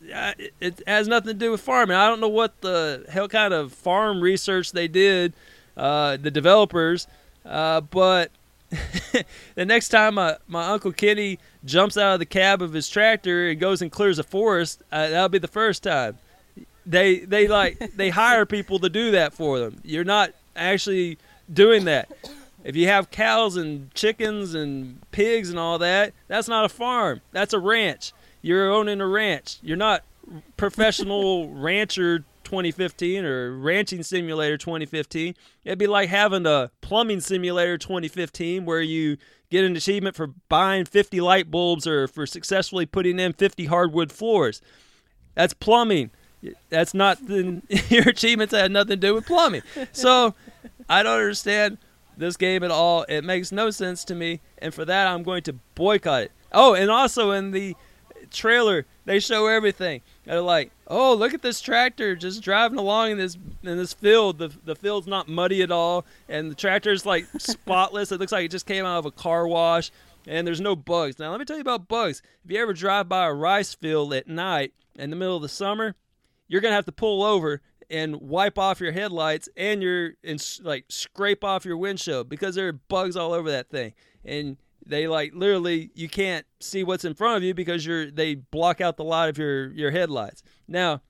[0.60, 1.96] it, has nothing to do with farming.
[1.96, 5.34] I don't know what the hell kind of farm research they did
[5.76, 7.06] uh, the developers
[7.44, 8.30] uh, but
[9.54, 13.48] the next time my, my uncle kenny jumps out of the cab of his tractor
[13.48, 16.18] and goes and clears a forest uh, that'll be the first time.
[16.86, 19.80] They they like they hire people to do that for them.
[19.84, 21.18] You're not actually
[21.52, 22.10] doing that.
[22.64, 27.20] If you have cows and chickens and pigs and all that, that's not a farm.
[27.32, 28.12] That's a ranch.
[28.40, 29.58] You're owning a ranch.
[29.62, 30.02] You're not
[30.56, 35.34] professional rancher 2015 or ranching simulator 2015.
[35.64, 39.18] It'd be like having a plumbing simulator 2015 where you
[39.50, 44.10] get an achievement for buying 50 light bulbs or for successfully putting in 50 hardwood
[44.10, 44.62] floors.
[45.34, 46.10] That's plumbing
[46.68, 49.62] that's not the, your achievements had nothing to do with plumbing.
[49.92, 50.34] So
[50.88, 51.78] I don't understand
[52.16, 53.02] this game at all.
[53.04, 56.32] It makes no sense to me, and for that I'm going to boycott it.
[56.52, 57.76] Oh, and also in the
[58.30, 60.00] trailer they show everything.
[60.24, 64.38] They're like, "Oh, look at this tractor just driving along in this in this field.
[64.38, 68.12] The the field's not muddy at all, and the tractor's like spotless.
[68.12, 69.90] It looks like it just came out of a car wash."
[70.26, 71.18] And there's no bugs.
[71.18, 72.22] Now, let me tell you about bugs.
[72.46, 75.50] If you ever drive by a rice field at night in the middle of the
[75.50, 75.96] summer,
[76.48, 80.84] you're gonna have to pull over and wipe off your headlights and your and like
[80.88, 83.94] scrape off your windshield because there are bugs all over that thing.
[84.24, 88.34] And they like literally you can't see what's in front of you because you're they
[88.34, 90.42] block out the light of your your headlights.
[90.68, 91.02] Now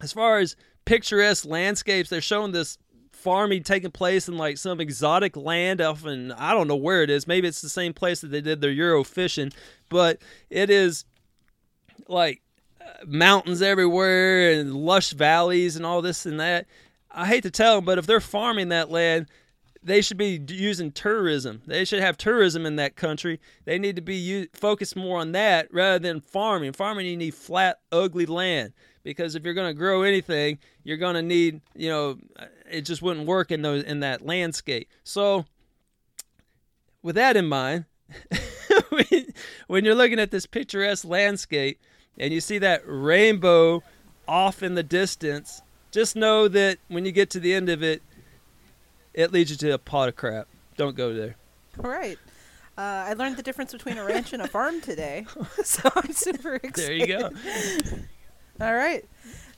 [0.00, 2.78] as far as picturesque landscapes they're showing this
[3.12, 7.10] farming taking place in like some exotic land off in i don't know where it
[7.10, 7.26] is.
[7.26, 9.52] Maybe it's the same place that they did their euro fishing
[9.88, 11.04] but it is
[12.08, 12.42] like
[13.06, 16.66] mountains everywhere and lush valleys and all this and that.
[17.10, 19.26] I hate to tell them, but if they're farming that land,
[19.82, 21.62] they should be using tourism.
[21.66, 23.40] They should have tourism in that country.
[23.64, 26.72] They need to be u- focused more on that rather than farming.
[26.72, 28.72] Farming, you need flat, ugly land
[29.08, 32.82] because if you're going to grow anything, you're going to need, you know, uh, it
[32.82, 34.90] just wouldn't work in those in that landscape.
[35.04, 35.46] So,
[37.02, 37.86] with that in mind,
[39.66, 41.80] when you're looking at this picturesque landscape,
[42.18, 43.82] and you see that rainbow
[44.26, 48.02] off in the distance, just know that when you get to the end of it,
[49.14, 50.46] it leads you to a pot of crap.
[50.76, 51.36] Don't go there.
[51.82, 52.18] All right.
[52.76, 55.26] Uh, I learned the difference between a ranch and a farm today,
[55.64, 56.74] so I'm super excited.
[56.74, 57.30] There you go.
[58.60, 59.04] All right.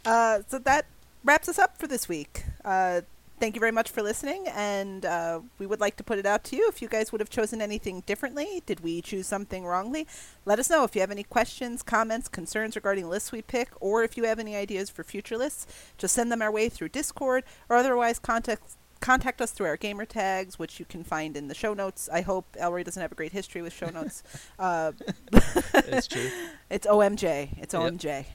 [0.05, 0.87] Uh, so that
[1.24, 2.45] wraps us up for this week.
[2.65, 3.03] Uh,
[3.40, 6.44] thank you very much for listening, and uh, we would like to put it out
[6.44, 8.62] to you if you guys would have chosen anything differently.
[8.66, 10.06] Did we choose something wrongly?
[10.44, 14.04] Let us know if you have any questions, comments, concerns regarding lists we pick, or
[14.04, 15.66] if you have any ideas for future lists.
[15.98, 20.04] Just send them our way through Discord or otherwise contact contact us through our gamer
[20.04, 22.06] tags, which you can find in the show notes.
[22.12, 24.22] I hope Elroy doesn't have a great history with show notes.
[24.58, 24.92] uh,
[25.72, 26.28] That's true.
[26.70, 27.56] it's OMJ.
[27.62, 27.94] It's Yep.
[27.94, 28.26] OMJ.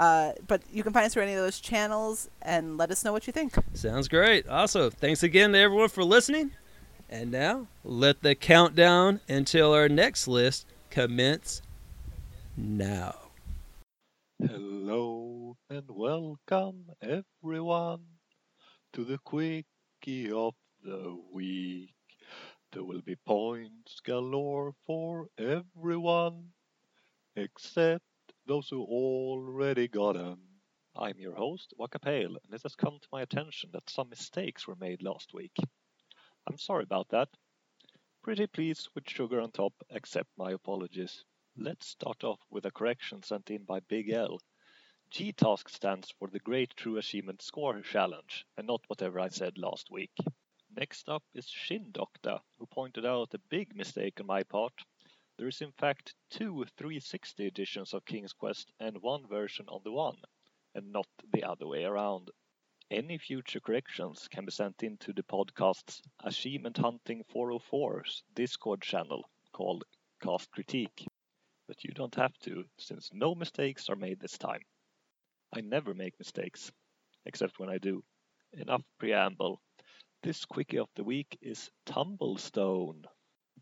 [0.00, 3.12] Uh, but you can find us through any of those channels and let us know
[3.12, 3.54] what you think.
[3.74, 4.48] Sounds great.
[4.48, 6.52] Also, thanks again to everyone for listening.
[7.10, 11.60] And now, let the countdown until our next list commence
[12.56, 13.14] now.
[14.38, 18.00] Hello and welcome everyone
[18.94, 21.92] to the quickie of the week.
[22.72, 26.44] There will be points galore for everyone
[27.36, 28.04] except
[28.50, 30.40] those who already got them.
[30.96, 34.74] I'm your host, Wakapale, and it has come to my attention that some mistakes were
[34.74, 35.56] made last week.
[36.48, 37.28] I'm sorry about that.
[38.24, 41.24] Pretty pleased with sugar on top, accept my apologies.
[41.56, 44.40] Let's start off with a correction sent in by Big L.
[45.12, 49.92] GTASC stands for the Great True Achievement Score Challenge, and not whatever I said last
[49.92, 50.10] week.
[50.76, 54.74] Next up is Shin Doctor, who pointed out a big mistake on my part.
[55.40, 59.90] There is in fact two 360 editions of King's Quest and one version on the
[59.90, 60.20] one,
[60.74, 62.30] and not the other way around.
[62.90, 69.24] Any future corrections can be sent in to the podcast's Achievement Hunting 404's Discord channel
[69.50, 69.84] called
[70.22, 71.06] Cast Critique.
[71.66, 74.66] But you don't have to, since no mistakes are made this time.
[75.54, 76.70] I never make mistakes,
[77.24, 78.04] except when I do.
[78.52, 79.62] Enough preamble.
[80.22, 83.06] This quickie of the week is Tumblestone.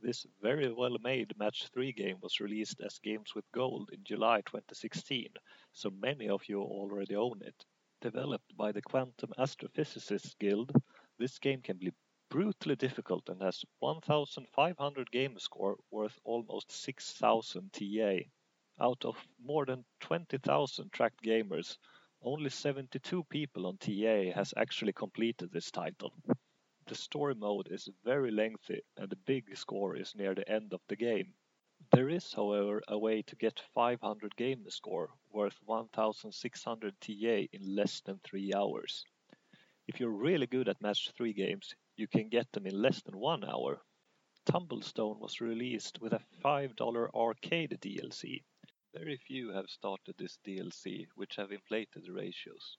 [0.01, 4.43] This very well made Match 3 game was released as Games with Gold in July
[4.43, 5.27] 2016,
[5.73, 7.65] so many of you already own it.
[8.01, 10.71] Developed by the Quantum Astrophysicists Guild,
[11.19, 11.93] this game can be
[12.31, 18.19] brutally difficult and has 1500 game score worth almost 6000 TA.
[18.81, 21.77] Out of more than 20,000 tracked gamers,
[22.23, 26.13] only 72 people on TA has actually completed this title.
[26.89, 30.81] The story mode is very lengthy and the big score is near the end of
[30.89, 31.35] the game.
[31.93, 38.01] There is, however, a way to get 500 game score worth 1600 TA in less
[38.01, 39.05] than 3 hours.
[39.87, 43.19] If you're really good at match 3 games, you can get them in less than
[43.19, 43.83] 1 hour.
[44.47, 48.43] Tumblestone was released with a $5 arcade DLC.
[48.95, 52.79] Very few have started this DLC, which have inflated the ratios.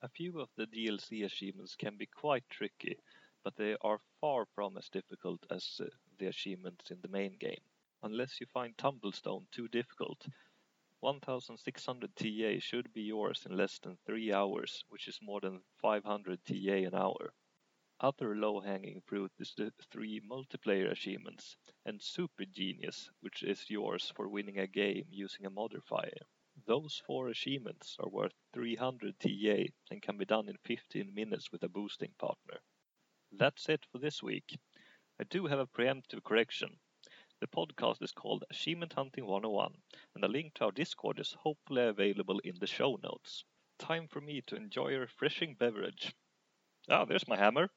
[0.00, 2.96] A few of the DLC achievements can be quite tricky,
[3.42, 5.86] but they are far from as difficult as uh,
[6.18, 7.62] the achievements in the main game.
[8.02, 10.26] Unless you find Tumblestone too difficult,
[11.00, 16.44] 1600 TA should be yours in less than 3 hours, which is more than 500
[16.44, 17.32] TA an hour.
[18.02, 24.28] Other low-hanging fruit is the three multiplayer achievements, and Super Genius, which is yours for
[24.28, 26.26] winning a game using a modifier.
[26.66, 31.62] Those four achievements are worth 300 TA and can be done in 15 minutes with
[31.62, 32.60] a boosting partner.
[33.32, 34.56] That's it for this week.
[35.20, 36.78] I do have a preemptive correction.
[37.40, 39.82] The podcast is called Achievement Hunting 101,
[40.14, 43.44] and a link to our Discord is hopefully available in the show notes.
[43.78, 46.14] Time for me to enjoy a refreshing beverage.
[46.88, 47.70] Ah, there's my hammer.